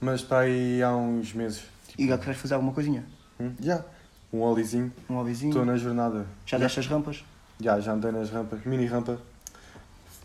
Mas 0.00 0.22
para 0.22 0.40
aí 0.40 0.82
há 0.82 0.96
uns 0.96 1.35
meses. 1.35 1.62
E 1.98 2.08
já 2.08 2.16
queres 2.16 2.40
fazer 2.40 2.54
alguma 2.54 2.72
coisinha? 2.72 3.04
Hum, 3.38 3.52
Já. 3.61 3.85
Um 4.32 4.40
olizinho. 4.40 4.90
Um 5.11 5.16
hobbyzinho? 5.16 5.50
Estou 5.50 5.66
na 5.66 5.76
jornada. 5.76 6.24
Já 6.46 6.56
deste 6.56 6.80
as 6.80 6.87
rampas? 6.87 7.22
Já, 7.61 7.78
já 7.80 7.92
andei 7.92 8.11
nas 8.11 8.30
rampas, 8.30 8.64
mini 8.64 8.87
rampa. 8.87 9.18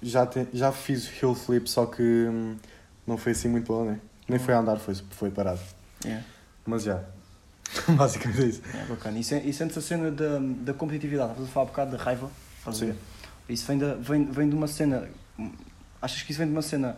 Já, 0.01 0.25
te, 0.25 0.47
já 0.53 0.71
fiz 0.71 1.09
hill 1.21 1.33
flip, 1.33 1.69
só 1.69 1.85
que 1.85 2.01
hum, 2.01 2.55
não 3.05 3.17
foi 3.17 3.31
assim 3.31 3.47
muito 3.47 3.67
bom, 3.67 3.85
né? 3.85 3.99
Nem 4.27 4.37
foi 4.37 4.53
a 4.53 4.59
andar, 4.59 4.77
foi, 4.77 4.95
foi 5.11 5.31
parado. 5.31 5.61
É. 6.05 6.21
Mas 6.65 6.83
já. 6.83 7.01
Basicamente 7.97 8.41
é 8.41 8.45
isso. 8.45 8.61
É 8.73 8.85
bacana. 8.85 9.17
E, 9.17 9.21
e 9.21 9.53
sentes 9.53 9.77
a 9.77 9.81
cena 9.81 10.11
da, 10.11 10.39
da 10.39 10.73
competitividade? 10.73 11.31
Estás 11.31 11.49
a 11.49 11.51
falar 11.51 11.65
um 11.65 11.69
bocado 11.69 11.97
da 11.97 12.03
raiva? 12.03 12.29
Sim. 12.73 12.93
Isso 13.49 13.65
vem, 13.65 13.77
da, 13.77 13.95
vem, 13.95 14.25
vem 14.25 14.49
de 14.49 14.55
uma 14.55 14.67
cena. 14.67 15.07
Achas 16.01 16.21
que 16.21 16.31
isso 16.31 16.39
vem 16.39 16.47
de 16.47 16.53
uma 16.53 16.61
cena 16.61 16.97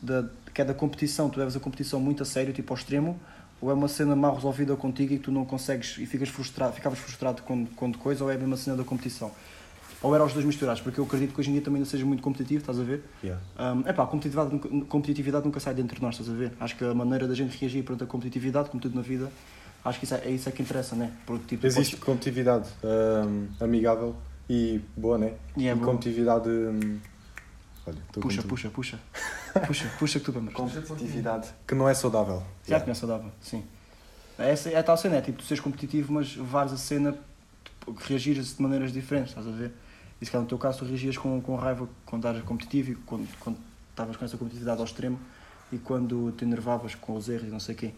da, 0.00 0.24
que 0.54 0.62
é 0.62 0.64
da 0.64 0.74
competição? 0.74 1.28
Tu 1.28 1.38
leves 1.38 1.56
a 1.56 1.60
competição 1.60 2.00
muito 2.00 2.22
a 2.22 2.26
sério, 2.26 2.52
tipo 2.52 2.72
ao 2.72 2.78
extremo? 2.78 3.18
Ou 3.60 3.70
é 3.70 3.74
uma 3.74 3.88
cena 3.88 4.14
mal 4.14 4.34
resolvida 4.34 4.76
contigo 4.76 5.12
e 5.12 5.18
tu 5.18 5.32
não 5.32 5.44
consegues 5.44 5.98
e 5.98 6.06
ficas 6.06 6.28
frustrado, 6.28 6.72
ficavas 6.74 7.00
frustrado 7.00 7.42
quando, 7.42 7.68
quando 7.74 7.98
coisa? 7.98 8.22
Ou 8.22 8.30
é 8.30 8.34
a 8.34 8.38
mesma 8.38 8.56
cena 8.56 8.76
da 8.76 8.84
competição? 8.84 9.32
Ou 10.00 10.14
era 10.14 10.24
os 10.24 10.32
dois 10.32 10.44
misturados? 10.46 10.80
Porque 10.80 11.00
eu 11.00 11.04
acredito 11.04 11.34
que 11.34 11.40
hoje 11.40 11.50
em 11.50 11.54
dia 11.54 11.62
também 11.62 11.80
não 11.80 11.86
seja 11.86 12.06
muito 12.06 12.22
competitivo, 12.22 12.60
estás 12.60 12.78
a 12.78 12.84
ver? 12.84 13.02
Yeah. 13.22 13.42
Um, 13.58 13.80
epá, 13.80 14.06
competitividade, 14.06 14.52
nunca- 14.52 14.86
competitividade 14.86 15.44
nunca 15.44 15.58
sai 15.58 15.74
dentro 15.74 15.96
de 15.96 16.02
nós, 16.02 16.14
estás 16.14 16.30
a 16.30 16.38
ver? 16.38 16.52
Acho 16.60 16.76
que 16.76 16.84
a 16.84 16.94
maneira 16.94 17.26
da 17.26 17.34
gente 17.34 17.56
reagir 17.58 17.82
perante 17.82 18.04
a 18.04 18.06
competitividade, 18.06 18.70
como 18.70 18.80
tudo 18.80 18.94
na 18.94 19.02
vida, 19.02 19.30
acho 19.84 19.98
que 19.98 20.04
isso 20.04 20.14
é, 20.14 20.18
é 20.26 20.30
isso 20.30 20.48
é 20.48 20.52
que 20.52 20.62
interessa, 20.62 20.94
né? 20.94 21.12
Porque, 21.26 21.44
tipo, 21.56 21.66
Existe 21.66 21.96
competitividade 21.96 22.68
hum, 22.84 23.48
amigável 23.60 24.14
e 24.48 24.80
boa, 24.96 25.18
né? 25.18 25.32
E 25.56 25.66
é 25.66 25.74
boa. 25.74 25.86
competitividade. 25.86 26.48
hum, 26.48 26.98
olha, 27.84 27.98
Puxa, 28.12 28.42
puxa, 28.42 28.70
puxa. 28.70 28.98
Puxa, 29.66 29.90
puxa 29.98 30.20
que 30.20 30.24
tu 30.26 30.30
vamos. 30.30 30.52
Competitividade 30.54 31.48
que 31.66 31.74
não 31.74 31.88
é 31.88 31.94
saudável. 31.94 32.40
Já 32.68 32.78
que 32.78 32.86
não 32.86 32.92
é 32.92 32.94
saudável, 32.94 33.32
sim. 33.40 33.64
Essa 34.38 34.68
é 34.70 34.76
a 34.76 34.82
tal 34.84 34.96
cena, 34.96 35.16
é 35.16 35.20
tipo, 35.20 35.38
tu 35.38 35.44
seres 35.44 35.60
competitivo, 35.60 36.12
mas 36.12 36.36
levares 36.36 36.72
a 36.72 36.76
cena, 36.76 37.16
tipo, 37.64 37.92
que 37.94 38.08
reagires 38.10 38.54
de 38.56 38.62
maneiras 38.62 38.92
diferentes, 38.92 39.30
estás 39.30 39.48
a 39.48 39.50
ver? 39.50 39.72
E 40.20 40.24
se 40.26 40.30
calhar 40.30 40.42
no 40.42 40.48
teu 40.48 40.58
caso 40.58 40.80
tu 40.80 40.84
reagias 40.84 41.16
com, 41.16 41.40
com 41.40 41.56
raiva 41.56 41.88
quando 42.04 42.26
eras 42.26 42.42
competitivo 42.42 42.92
e 42.92 42.94
quando, 42.94 43.28
quando 43.38 43.58
estavas 43.90 44.16
com 44.16 44.24
essa 44.24 44.36
competitividade 44.36 44.78
ao 44.78 44.84
extremo 44.84 45.18
e 45.72 45.78
quando 45.78 46.32
te 46.32 46.44
enervavas 46.44 46.94
com 46.94 47.14
os 47.14 47.28
erros 47.28 47.48
e 47.48 47.50
não 47.50 47.60
sei 47.60 47.74
o 47.74 47.78
quê. 47.78 47.94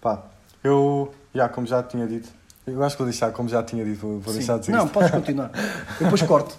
Pá, 0.00 0.22
eu, 0.62 1.12
já, 1.34 1.48
como 1.48 1.66
já 1.66 1.82
tinha 1.82 2.06
dito, 2.06 2.28
eu 2.66 2.82
acho 2.82 2.96
que 2.96 3.02
vou 3.02 3.10
deixar, 3.10 3.32
como 3.32 3.48
já 3.48 3.62
tinha 3.62 3.84
dito, 3.84 4.00
vou, 4.00 4.22
Sim. 4.22 4.38
deixar 4.38 4.54
de 4.54 4.60
dizer 4.60 4.72
Não, 4.72 4.84
isto. 4.84 4.92
podes 4.92 5.10
continuar. 5.10 5.50
Eu 5.98 6.04
depois 6.04 6.22
corto. 6.22 6.58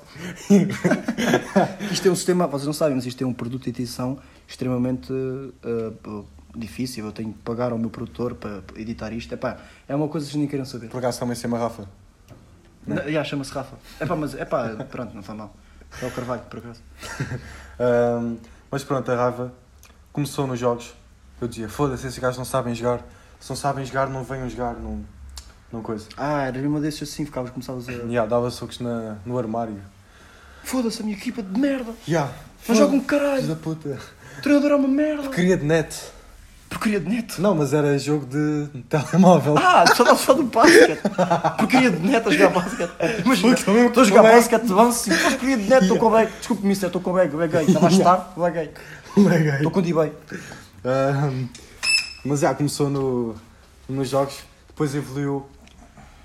isto 1.92 2.08
é 2.08 2.12
um 2.12 2.16
sistema, 2.16 2.48
vocês 2.48 2.66
não 2.66 2.74
sabem, 2.74 2.96
mas 2.96 3.06
isto 3.06 3.24
é 3.24 3.28
um 3.28 3.34
produto 3.34 3.64
de 3.64 3.70
edição 3.70 4.18
extremamente 4.48 5.14
uh, 5.14 6.26
difícil. 6.56 7.06
Eu 7.06 7.12
tenho 7.12 7.32
que 7.32 7.40
pagar 7.40 7.72
ao 7.72 7.78
meu 7.78 7.90
produtor 7.90 8.36
para 8.36 8.62
editar 8.76 9.12
isto. 9.14 9.34
Epá, 9.34 9.58
é 9.88 9.96
uma 9.96 10.08
coisa 10.08 10.26
que 10.26 10.32
vocês 10.32 10.40
nem 10.40 10.50
querem 10.50 10.66
saber. 10.66 10.90
Por 10.90 10.98
acaso 10.98 11.20
também 11.20 11.36
sei 11.36 11.48
uma 11.48 11.60
Rafa. 11.60 11.88
Não, 12.86 13.10
Já, 13.12 13.24
chama-se 13.24 13.52
Rafa. 13.54 13.76
Epá, 14.00 14.16
mas 14.16 14.34
epá, 14.34 14.70
pronto, 14.90 15.14
não 15.16 15.24
faz 15.24 15.38
mal. 15.38 15.56
É 16.02 16.06
o 16.06 16.12
Carvalho, 16.12 16.42
por 16.50 16.60
acaso. 16.60 16.82
Ahm, 17.80 18.38
mas 18.70 18.84
pronto, 18.84 19.12
a 19.12 19.16
raiva 19.16 19.54
começou 20.14 20.48
nos 20.48 20.60
jogos. 20.60 20.94
Eu 21.40 21.48
dizia, 21.48 21.68
foda-se, 21.68 22.08
esses 22.08 22.20
gajos 22.20 22.38
não 22.38 22.46
sabem 22.46 22.74
jogar. 22.76 23.02
Se 23.40 23.50
não 23.50 23.56
sabem 23.56 23.84
jogar, 23.86 24.08
não 24.10 24.24
venham 24.24 24.48
jogar, 24.50 24.74
não, 24.76 25.04
não 25.72 25.82
coisa. 25.82 26.08
Ah, 26.16 26.44
era 26.44 26.60
uma 26.68 26.80
desses 26.80 27.10
assim, 27.12 27.26
ficavas, 27.26 27.50
começavas 27.52 27.90
a. 27.90 27.92
Yeah, 27.92 28.26
dava 28.28 28.50
socos 28.52 28.80
na, 28.80 29.18
no 29.26 29.38
armário. 29.38 29.82
Foda-se, 30.64 31.02
a 31.02 31.06
minha 31.06 31.18
equipa 31.18 31.42
de 31.42 31.60
merda! 31.60 31.92
Yeah, 32.08 32.32
Não 32.70 32.76
jogam 32.76 33.02
Filhos 33.02 33.08
caralho! 33.08 33.48
da 33.48 33.56
puta. 33.56 33.98
O 34.38 34.42
treinador 34.42 34.72
é 34.72 34.76
uma 34.76 34.88
merda! 34.88 35.30
Queria 35.30 35.58
de 35.58 35.66
net. 35.66 36.00
Porcaria 36.72 37.02
de 37.02 37.10
net! 37.10 37.42
Não, 37.42 37.54
mas 37.54 37.74
era 37.74 38.00
jogo 38.00 38.26
de 38.26 38.70
telemóvel. 38.88 39.56
Ah, 39.58 39.84
só, 39.94 40.16
só 40.16 40.34
do 40.34 40.44
basquete. 40.44 41.02
Porcaria 41.58 41.92
de 41.92 42.00
net 42.00 42.26
a 42.26 42.32
jogar 42.32 42.50
basquete. 42.50 42.92
Imagina, 43.26 43.54
estou 43.54 44.02
a 44.02 44.06
jogar 44.06 44.24
basquete 44.24 44.72
avanço 44.72 45.10
depois 45.10 45.34
porcaria 45.34 45.58
de 45.58 45.70
net, 45.70 45.84
estou 45.84 45.98
com 45.98 46.06
o 46.06 46.10
bag. 46.10 46.32
Desculpe, 46.40 46.66
mister, 46.66 46.88
estou 46.88 47.02
com 47.02 47.10
o 47.10 47.14
bag, 47.14 47.36
bag 47.36 47.52
gay. 47.52 47.66
Estava 47.66 47.88
a 47.88 47.90
estar, 47.90 48.34
bag 48.38 48.54
gay. 48.54 49.56
Estou 49.58 49.70
com 49.70 49.80
o 49.80 49.82
D-Bay. 49.82 50.14
Mas 52.24 52.40
já 52.40 52.56
começou 52.56 52.90
no, 52.90 53.36
nos 53.90 54.10
jogos, 54.10 54.40
depois 54.70 54.96
evoluiu 54.96 55.46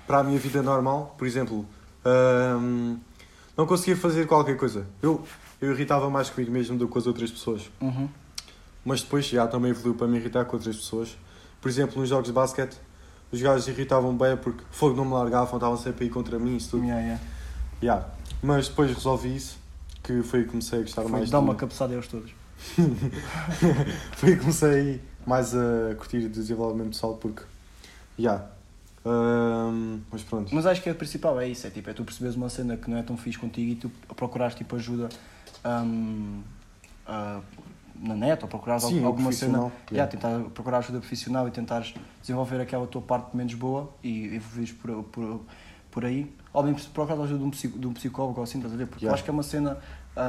para 0.07 0.19
a 0.19 0.23
minha 0.23 0.39
vida 0.39 0.61
normal. 0.63 1.13
Por 1.17 1.27
exemplo, 1.27 1.65
ahm, 2.05 2.95
não 3.57 3.65
conseguia 3.65 3.97
fazer 3.97 4.25
qualquer 4.25 4.55
coisa. 4.55 4.87
Eu, 5.01 5.21
eu 5.59 5.73
irritava 5.73 6.09
mais 6.09 6.29
comigo 6.29 6.53
mesmo 6.53 6.77
do 6.77 6.87
que 6.87 6.93
com 6.93 6.99
as 6.99 7.05
outras 7.05 7.29
pessoas. 7.29 7.69
Uhum. 7.81 8.07
Mas 8.87 9.01
depois 9.01 9.25
já 9.25 9.45
também 9.45 9.71
evoluiu 9.71 9.95
para 9.95 10.07
me 10.07 10.17
irritar 10.17 10.45
com 10.45 10.55
outras 10.55 10.73
pessoas. 10.77 11.17
Por 11.59 11.67
exemplo, 11.67 11.99
nos 11.99 12.07
jogos 12.07 12.27
de 12.27 12.31
basquete, 12.31 12.77
os 13.29 13.41
gajos 13.41 13.67
irritavam 13.67 14.15
bem 14.15 14.37
porque 14.37 14.63
fogo 14.71 14.95
não 14.95 15.03
me 15.03 15.11
largavam, 15.11 15.57
estavam 15.57 15.75
sempre 15.75 16.05
aí 16.05 16.09
contra 16.09 16.39
mim, 16.39 16.55
isso 16.55 16.69
tudo. 16.69 16.83
Yeah, 16.85 17.01
yeah. 17.01 17.23
Yeah. 17.83 18.07
Mas 18.41 18.69
depois 18.69 18.89
resolvi 18.93 19.35
isso, 19.35 19.57
que 20.01 20.23
foi 20.23 20.43
que 20.43 20.51
comecei 20.51 20.79
a 20.79 20.81
gostar 20.83 21.01
Foi 21.01 21.11
mais 21.11 21.29
dar 21.29 21.39
de- 21.39 21.43
uma 21.43 21.55
cabeçada 21.55 21.91
a 21.91 21.95
eles 21.97 22.07
todos. 22.07 22.31
foi 24.15 24.35
que 24.35 24.39
comecei 24.39 25.01
mais 25.25 25.53
a 25.53 25.93
curtir 25.97 26.19
o 26.19 26.29
desenvolvimento 26.29 26.91
pessoal 26.91 27.15
porque. 27.15 27.43
Yeah. 28.17 28.45
Ahm, 29.05 29.99
mas 30.09 30.23
pronto. 30.23 30.55
Mas 30.55 30.65
acho 30.65 30.81
que 30.81 30.87
é 30.87 30.93
o 30.93 30.95
principal, 30.95 31.37
é 31.41 31.49
isso, 31.49 31.67
é 31.67 31.69
tipo, 31.69 31.89
é 31.89 31.93
tu 31.93 32.05
perceberes 32.05 32.37
uma 32.37 32.47
cena 32.49 32.77
que 32.77 32.89
não 32.89 32.97
é 32.97 33.03
tão 33.03 33.17
fixe 33.17 33.37
contigo 33.37 33.69
e 33.71 33.75
tu 33.75 33.91
procurares 34.15 34.55
tipo 34.55 34.77
ajuda 34.77 35.09
hum, 35.65 36.41
ah, 37.05 37.41
na 37.99 38.15
net 38.15 38.41
ou 38.43 38.47
procurares 38.49 38.83
Sim, 38.83 38.99
al- 39.01 39.07
alguma 39.07 39.31
cena, 39.31 39.57
yeah, 39.57 39.71
yeah. 39.91 40.11
tentar 40.11 40.39
procurar 40.51 40.79
ajuda 40.79 40.99
profissional 40.99 41.47
e 41.47 41.51
tentares 41.51 41.93
desenvolver 42.21 42.59
aquela 42.61 42.85
tua 42.87 43.01
parte 43.01 43.35
menos 43.35 43.53
boa 43.53 43.89
e 44.03 44.35
evoluires 44.35 44.71
por, 44.73 45.03
por, 45.05 45.41
por 45.91 46.05
aí. 46.05 46.31
Ou 46.53 46.63
mesmo 46.63 46.79
procurar 46.91 47.21
ajuda 47.23 47.39
de 47.39 47.45
um, 47.45 47.49
psico- 47.49 47.77
de 47.79 47.87
um 47.87 47.93
psicólogo 47.93 48.37
ou 48.39 48.43
assim, 48.43 48.57
estás 48.59 48.73
a 48.73 48.77
ver? 48.77 48.87
Porque 48.87 49.05
eu 49.05 49.07
Yeah. 49.07 49.15
acho 49.15 49.23
que 49.23 49.29
é 49.29 49.33
uma 49.33 49.43
cena. 49.43 49.77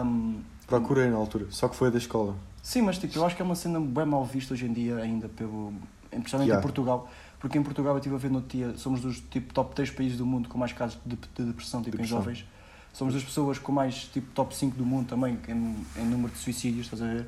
hum, 0.04 0.40
Procurei 0.66 1.08
na 1.08 1.16
altura, 1.16 1.46
só 1.50 1.66
que 1.68 1.74
foi 1.76 1.88
a 1.88 1.90
da 1.90 1.98
escola. 1.98 2.34
Sim, 2.62 2.82
mas 2.82 2.98
tipo, 2.98 3.16
eu 3.18 3.24
acho 3.24 3.34
que 3.34 3.40
é 3.40 3.44
uma 3.44 3.54
cena 3.54 3.80
bem 3.80 4.04
mal 4.04 4.24
vista 4.24 4.52
hoje 4.52 4.66
em 4.66 4.72
dia 4.72 4.96
ainda, 4.96 5.28
pelo, 5.28 5.72
especialmente 6.12 6.52
em 6.52 6.60
Portugal. 6.60 7.08
Porque 7.40 7.56
em 7.56 7.62
Portugal 7.62 7.92
eu 7.94 7.98
estive 7.98 8.14
a 8.16 8.18
ver 8.18 8.30
no 8.30 8.42
dia, 8.42 8.76
somos 8.76 9.00
dos 9.00 9.20
tipo, 9.20 9.54
top 9.54 9.74
3 9.74 9.90
países 9.90 10.18
do 10.18 10.26
mundo 10.26 10.48
com 10.48 10.58
mais 10.58 10.72
casos 10.72 10.98
de, 11.06 11.16
de 11.36 11.44
depressão 11.44 11.80
tipo, 11.80 11.92
Depressão. 11.96 12.18
em 12.18 12.20
jovens. 12.20 12.44
Somos 12.92 13.14
das 13.14 13.22
pessoas 13.22 13.58
com 13.58 13.70
mais 13.72 14.04
tipo 14.06 14.26
top 14.32 14.54
5 14.56 14.76
do 14.76 14.84
mundo 14.84 15.08
também 15.08 15.38
em, 15.48 15.76
em 16.00 16.04
número 16.04 16.32
de 16.32 16.38
suicídios, 16.38 16.86
estás 16.86 17.02
a 17.02 17.06
ver? 17.06 17.26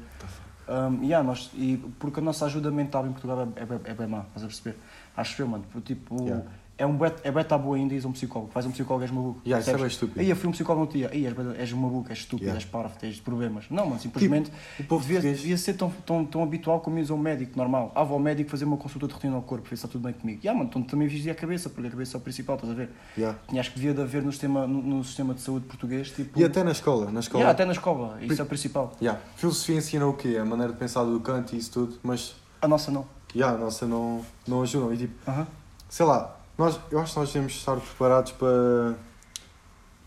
Um, 0.68 1.03
yeah, 1.05 1.27
nós, 1.27 1.51
e 1.55 1.77
porque 1.99 2.20
a 2.20 2.23
nossa 2.23 2.46
ajuda 2.46 2.70
mental 2.70 3.07
em 3.07 3.11
Portugal 3.12 3.40
é, 3.57 3.61
é, 3.62 3.66
bem- 3.66 3.81
é 3.85 3.94
bem 3.94 4.07
má, 4.07 4.20
estás 4.20 4.44
a 4.44 4.46
perceber? 4.46 4.79
Acho 5.16 5.42
eu, 5.42 5.49
mano. 5.49 5.64
porque, 5.73 5.94
Tipo, 5.94 6.16
Yeah. 6.25 6.44
É 6.81 6.87
um 6.87 6.97
bet, 6.97 7.16
é 7.23 7.31
bem 7.31 7.45
tabu 7.45 7.75
ainda 7.75 7.95
ir 7.95 8.03
a 8.05 8.09
um 8.09 8.12
psicólogo. 8.12 8.51
Vais 8.55 8.64
a 8.64 8.69
um 8.69 8.73
psicólogo 8.73 9.05
és 9.05 9.11
maluco. 9.11 9.40
Yeah, 9.45 9.61
isso 9.61 9.71
é 9.71 9.77
bem 9.77 9.87
estúpido. 9.87 10.21
Aí 10.21 10.31
eu 10.31 10.35
fui 10.37 10.49
um 10.49 10.53
psicólogo 10.53 10.87
no 10.87 10.90
dia, 10.93 11.11
aí 11.12 11.27
és, 11.27 11.35
és 11.59 11.73
maluco, 11.73 12.09
és 12.11 12.19
estúpido, 12.21 12.47
Yeah. 12.47 12.59
és 12.59 12.64
parvo, 12.64 12.97
tens 12.99 13.21
problemas. 13.21 13.66
Não, 13.71 13.85
mano, 13.87 14.01
simplesmente 14.01 14.51
o 14.79 14.85
povo 14.85 15.05
devia, 15.07 15.21
devia 15.21 15.57
ser 15.59 15.75
tão, 15.75 15.90
tão, 16.07 16.25
tão 16.25 16.43
habitual 16.43 16.81
como 16.81 16.99
ir 16.99 17.11
a 17.11 17.14
um 17.14 17.19
médico 17.19 17.57
normal. 17.59 17.93
Ah, 17.95 18.03
vou 18.03 18.14
ao 18.14 18.21
médico 18.23 18.51
fazer 18.51 18.64
uma 18.64 18.77
consulta 18.79 19.07
de 19.07 19.12
rotina 19.12 19.37
ao 19.37 19.43
corpo, 19.43 19.64
ver 19.64 19.69
se 19.71 19.75
está 19.85 19.88
tudo 19.88 20.03
bem 20.05 20.12
comigo. 20.14 20.40
Yeah, 20.43 20.57
mano, 20.59 20.71
então 20.71 20.83
também 20.83 21.07
vigia 21.07 21.33
a 21.33 21.35
cabeça, 21.35 21.69
porque 21.69 21.88
a 21.88 21.90
cabeça 21.90 22.16
é 22.16 22.19
o 22.19 22.21
principal, 22.23 22.57
estás 22.57 22.73
a 22.73 22.75
ver? 22.75 22.90
Yeah. 23.16 23.38
Tinha, 23.49 23.61
acho 23.61 23.71
que 23.73 23.77
devia 23.79 23.93
de 23.95 24.01
haver 24.01 24.23
no 24.23 24.33
sistema, 24.33 24.66
no, 24.66 24.81
no 24.83 25.05
sistema 25.05 25.35
de 25.35 25.43
saúde 25.43 25.66
português, 25.66 26.11
tipo. 26.11 26.40
E 26.40 26.45
até 26.45 26.64
na 26.64 26.73
escola, 26.73 27.11
na 27.11 27.21
escola. 27.21 27.40
Yeah, 27.43 27.53
até 27.53 27.64
na 27.66 27.73
escola, 27.73 28.19
isso 28.23 28.40
é 28.40 28.45
o 28.45 28.47
principal. 28.49 28.93
Yeah. 29.03 29.21
Filosofia 29.37 29.77
ensina 29.77 30.07
o 30.07 30.14
quê? 30.14 30.38
A 30.40 30.45
maneira 30.47 30.73
de 30.73 30.79
pensar 30.79 31.05
do 31.05 31.21
Kant 31.21 31.55
e 31.55 31.59
isso 31.59 31.71
tudo, 31.73 31.99
mas 32.03 32.35
A 32.62 32.66
nossa 32.66 32.90
não. 32.90 33.05
yeah, 33.35 33.55
a 33.57 33.61
nossa 33.61 33.87
não, 33.87 34.25
não 34.49 34.62
ajudam. 34.62 34.93
E 34.95 34.97
tipo, 34.97 35.31
Aham. 35.31 35.47
sei 35.88 36.07
lá, 36.07 36.39
nós, 36.61 36.79
eu 36.90 37.01
acho 37.01 37.14
que 37.14 37.18
nós 37.18 37.33
devemos 37.33 37.55
estar 37.55 37.77
preparados 37.77 38.33
para, 38.33 38.94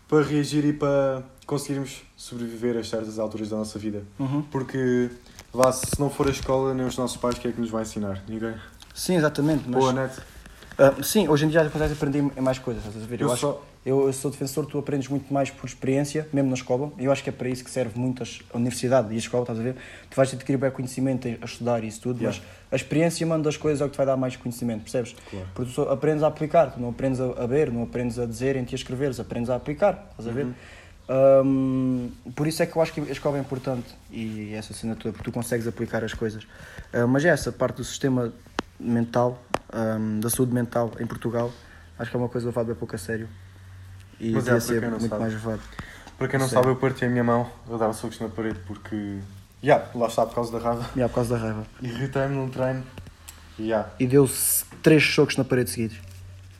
para 0.08 0.22
reagir 0.22 0.64
e 0.64 0.72
para 0.72 1.22
conseguirmos 1.46 2.02
sobreviver 2.16 2.76
a 2.78 2.84
certas 2.84 3.18
alturas 3.18 3.48
da 3.48 3.56
nossa 3.56 3.76
vida. 3.78 4.04
Uhum. 4.18 4.42
Porque, 4.42 5.10
vá, 5.52 5.72
se 5.72 5.98
não 5.98 6.08
for 6.08 6.28
a 6.28 6.30
escola, 6.30 6.72
nem 6.72 6.86
os 6.86 6.96
nossos 6.96 7.16
pais, 7.16 7.36
quem 7.38 7.50
é 7.50 7.54
que 7.54 7.60
nos 7.60 7.70
vai 7.70 7.82
ensinar? 7.82 8.22
Ninguém. 8.28 8.54
Sim, 8.94 9.16
exatamente. 9.16 9.64
Mas, 9.66 9.80
Boa 9.80 9.92
net. 9.92 10.14
ah, 10.78 11.02
sim, 11.02 11.28
hoje 11.28 11.44
em 11.44 11.48
dia 11.48 11.64
já 11.64 11.70
consegues 11.70 11.96
aprender 11.96 12.20
em 12.36 12.40
mais 12.40 12.58
coisas, 12.60 12.84
estás 12.86 13.02
a 13.04 13.06
ver? 13.06 13.20
Eu, 13.20 13.26
Eu 13.26 13.32
acho, 13.32 13.40
só- 13.40 13.62
eu, 13.84 14.06
eu 14.06 14.12
sou 14.12 14.30
defensor, 14.30 14.64
tu 14.64 14.78
aprendes 14.78 15.08
muito 15.08 15.32
mais 15.32 15.50
por 15.50 15.66
experiência, 15.66 16.26
mesmo 16.32 16.48
na 16.48 16.54
escola, 16.54 16.90
eu 16.98 17.12
acho 17.12 17.22
que 17.22 17.28
é 17.28 17.32
para 17.32 17.48
isso 17.50 17.62
que 17.62 17.70
serve 17.70 17.98
muito 17.98 18.22
a 18.22 18.56
universidade 18.56 19.12
e 19.12 19.16
a 19.16 19.18
escola, 19.18 19.42
estás 19.42 19.60
a 19.60 19.62
ver? 19.62 19.76
Tu 20.08 20.16
vais 20.16 20.32
adquirir 20.32 20.56
bem 20.56 20.70
conhecimento 20.70 21.28
a 21.28 21.44
estudar 21.44 21.84
e 21.84 21.88
isso 21.88 22.00
tudo, 22.00 22.14
Yeah. 22.24 22.38
mas 22.38 22.72
a 22.72 22.76
experiência, 22.76 23.26
mano, 23.26 23.44
das 23.44 23.56
coisas 23.56 23.82
é 23.82 23.84
o 23.84 23.88
que 23.88 23.92
te 23.92 23.96
vai 23.98 24.06
dar 24.06 24.16
mais 24.16 24.36
conhecimento, 24.36 24.82
percebes? 24.82 25.14
Claro. 25.28 25.46
Porque 25.54 25.72
tu 25.74 25.82
aprendes 25.82 26.22
a 26.22 26.28
aplicar, 26.28 26.72
tu 26.72 26.80
não 26.80 26.88
aprendes 26.90 27.20
a, 27.20 27.46
ver, 27.46 27.70
não 27.70 27.82
aprendes 27.82 28.18
a 28.18 28.24
dizer 28.24 28.56
em 28.56 28.64
ti 28.64 28.74
a 28.74 28.76
escreveres, 28.76 29.20
aprendes 29.20 29.50
a 29.50 29.56
aplicar, 29.56 30.08
estás 30.12 30.28
a 30.28 30.32
ver? 30.32 30.46
Hum, 31.44 32.10
por 32.34 32.46
isso 32.46 32.62
é 32.62 32.66
que 32.66 32.74
eu 32.74 32.80
acho 32.80 32.94
que 32.94 33.00
a 33.00 33.12
escola 33.12 33.36
é 33.36 33.40
importante 33.40 33.94
e 34.10 34.54
essa 34.54 34.72
toda, 34.96 35.12
porque 35.12 35.24
tu 35.24 35.32
consegues 35.32 35.66
aplicar 35.66 36.02
as 36.02 36.14
coisas. 36.14 36.46
Ah, 36.92 37.06
mas 37.06 37.24
é 37.24 37.28
essa 37.28 37.52
parte 37.52 37.76
do 37.76 37.84
sistema 37.84 38.32
mental, 38.80 39.42
hum, 39.74 40.20
da 40.20 40.30
saúde 40.30 40.54
mental 40.54 40.92
em 40.98 41.06
Portugal, 41.06 41.52
acho 41.98 42.10
que 42.10 42.16
é 42.16 42.18
uma 42.18 42.28
coisa 42.30 42.46
levada 42.46 42.74
pouco 42.74 42.94
a 42.94 42.98
sério 42.98 43.28
e 44.20 44.30
Mas 44.30 44.46
é, 44.48 44.58
devia 44.58 44.58
para 44.58 44.60
ser 44.60 44.90
muito 44.90 45.08
sabe. 45.08 45.20
mais 45.22 45.32
levado. 45.32 45.60
Para 46.18 46.28
quem 46.28 46.38
não 46.38 46.48
sabe, 46.48 46.68
eu 46.68 46.76
parti 46.76 47.04
a 47.04 47.08
minha 47.08 47.24
mão 47.24 47.50
a 47.72 47.76
dar 47.76 47.92
socos 47.92 48.20
na 48.20 48.28
parede 48.28 48.58
porque. 48.66 49.18
Yeah, 49.62 49.86
lá 49.94 50.06
está 50.06 50.26
por 50.26 50.34
causa 50.36 50.52
da 50.52 50.58
raiva. 50.58 50.84
E 50.94 51.02
há 51.02 51.08
por 51.08 51.16
causa 51.16 51.34
da 51.36 51.40
raiva. 51.42 51.66
Irritei-me 51.82 52.34
num 52.36 52.48
treino. 52.48 52.84
Yeah. 53.58 53.88
E 53.98 54.06
deu-se 54.06 54.64
três 54.82 55.02
socos 55.14 55.36
na 55.36 55.44
parede 55.44 55.70
seguidos. 55.70 55.96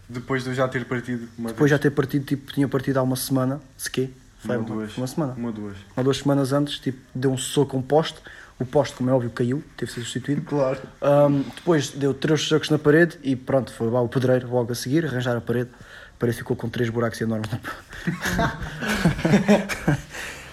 Depois 0.09 0.43
de 0.45 0.51
eu 0.51 0.55
já 0.55 0.67
ter 0.69 0.85
partido 0.87 1.29
uma 1.38 1.49
Depois 1.51 1.71
já 1.71 1.77
vez. 1.77 1.83
ter 1.83 1.90
partido, 1.90 2.25
tipo, 2.25 2.53
tinha 2.53 2.69
partido 2.69 2.99
há 2.99 3.03
uma 3.03 3.17
semana, 3.17 3.61
sequer. 3.77 4.11
Foi 4.38 4.57
Uma, 4.57 4.64
duas. 4.67 4.97
uma 4.99 5.07
semana. 5.07 5.33
Uma, 5.37 5.51
duas. 5.53 5.77
Há 5.97 6.03
duas 6.03 6.19
semanas 6.19 6.53
antes, 6.53 6.79
tipo, 6.79 6.99
deu 7.14 7.33
um 7.33 7.38
soco 7.38 7.77
a 7.77 7.81
um 7.81 7.83
poste. 7.83 8.19
O 8.59 8.64
poste, 8.64 8.95
como 8.97 9.11
é 9.11 9.12
óbvio, 9.12 9.31
caiu, 9.31 9.64
teve 9.77 9.90
de 9.90 9.95
ser 9.95 10.01
substituído. 10.03 10.43
Claro. 10.43 10.79
Ahm, 11.01 11.43
depois 11.57 11.90
deu 11.90 12.12
três 12.14 12.43
socos 12.43 12.71
na 12.71 12.79
parede 12.79 13.19
e 13.23 13.35
pronto, 13.35 13.73
foi 13.73 13.90
lá 13.90 14.01
o 14.01 14.09
pedreiro 14.09 14.49
logo 14.49 14.71
a 14.71 14.75
seguir, 14.75 15.07
arranjar 15.07 15.37
a 15.37 15.40
parede. 15.40 15.71
A 16.14 16.18
parede 16.18 16.38
ficou 16.38 16.57
com 16.57 16.68
três 16.68 16.88
buracos 16.90 17.20
enormes. 17.20 17.50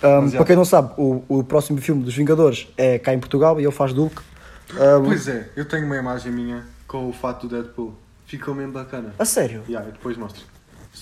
Mas 0.01 0.31
já. 0.31 0.37
para 0.37 0.45
quem 0.47 0.55
não 0.55 0.65
sabe, 0.65 0.93
o, 0.97 1.23
o 1.29 1.43
próximo 1.43 1.79
filme 1.79 2.03
dos 2.03 2.15
Vingadores 2.15 2.67
é 2.75 2.97
cá 2.97 3.13
em 3.13 3.19
Portugal 3.19 3.59
e 3.59 3.63
ele 3.63 3.71
faz 3.71 3.91
Hulk. 3.91 4.21
Ahm, 4.73 5.03
Pois 5.05 5.27
é, 5.27 5.49
eu 5.55 5.65
tenho 5.65 5.85
uma 5.85 5.95
imagem 5.97 6.31
minha 6.31 6.63
com 6.87 7.07
o 7.07 7.13
fato 7.13 7.47
do 7.47 7.55
Deadpool. 7.55 7.95
Ficou 8.25 8.55
mesmo 8.55 8.71
bacana. 8.73 9.13
a 9.19 9.25
sério? 9.25 9.63
Yeah, 9.67 9.87
eu 9.87 9.93
depois 9.93 10.17
mostro. 10.17 10.43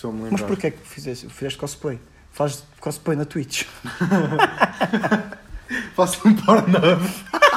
Eu 0.04 0.12
me 0.12 0.22
Mas 0.24 0.32
lembrar. 0.32 0.48
porquê 0.48 0.68
é 0.68 0.72
que 0.72 0.86
fizeste, 0.88 1.28
fizeste 1.30 1.58
cosplay? 1.60 2.00
Fazes 2.32 2.64
cosplay 2.80 3.16
na 3.18 3.26
Twitch. 3.26 3.64
Faço 5.96 6.28
um 6.28 6.36
Pornhub. 6.36 7.02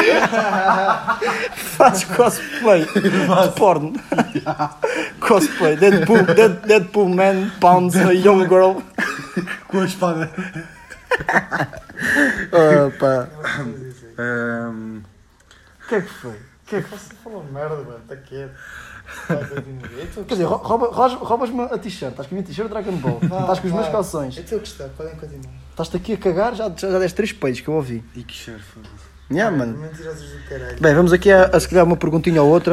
Fazes 1.76 2.04
cosplay 2.04 2.84
de 2.84 3.52
porno. 3.56 3.92
cosplay. 5.20 5.76
Deadpool, 5.76 6.22
Dead- 6.34 6.60
Deadpool 6.66 7.08
Man 7.08 7.50
pounds 7.60 7.96
a 7.96 8.12
young 8.12 8.48
girl. 8.48 8.80
Com 9.68 9.80
a 9.80 9.84
espada. 9.84 10.30
Pá. 12.98 13.28
Ahm, 14.18 15.02
O 15.84 15.88
que 15.88 15.94
é 15.94 16.00
que 16.02 16.08
foi? 16.08 16.36
Que 16.66 16.76
é 16.76 16.82
que... 16.82 16.88
Falou 17.24 17.44
merda, 17.44 17.76
mano, 17.76 17.98
está 18.02 18.16
quieto. 18.16 18.52
Quer 19.26 20.34
dizer, 20.34 20.44
rou- 20.44 20.58
rouba- 20.58 20.86
roubas- 20.92 21.14
roubas-me 21.18 21.62
a 21.62 21.78
t-shirt. 21.78 22.12
Estás 22.12 22.28
com 22.28 22.34
a 22.34 22.36
minha 22.36 22.46
t-shirt 22.46 22.68
Dragon 22.68 22.92
Ball. 22.92 23.18
Estás 23.22 23.58
com 23.58 23.66
os 23.66 23.72
meus 23.72 23.88
calções. 23.88 24.36
Eu 24.36 24.42
estou 24.44 24.56
a 24.56 24.60
gostar, 24.60 24.88
podem 24.96 25.16
continuar. 25.16 25.52
Estás-te 25.70 25.96
aqui 25.96 26.12
a 26.12 26.16
cagar, 26.16 26.54
já, 26.54 26.68
já, 26.76 26.90
já 26.90 26.98
deste 26.98 27.16
três 27.16 27.32
peitos 27.32 27.60
que 27.60 27.68
eu 27.68 27.74
ouvi. 27.74 28.04
e 28.14 28.22
que 28.22 28.32
cheiro, 28.34 28.60
foda-se. 28.72 29.09
Yeah, 29.30 29.56
mano. 29.56 29.78
Mentirosos 29.78 30.28
do 30.28 30.48
caralho. 30.48 30.76
Bem, 30.80 30.94
vamos 30.94 31.12
aqui 31.12 31.30
a, 31.30 31.44
a 31.44 31.60
se 31.60 31.68
calhar 31.68 31.84
uma 31.84 31.96
perguntinha 31.96 32.42
ou 32.42 32.50
outra. 32.50 32.68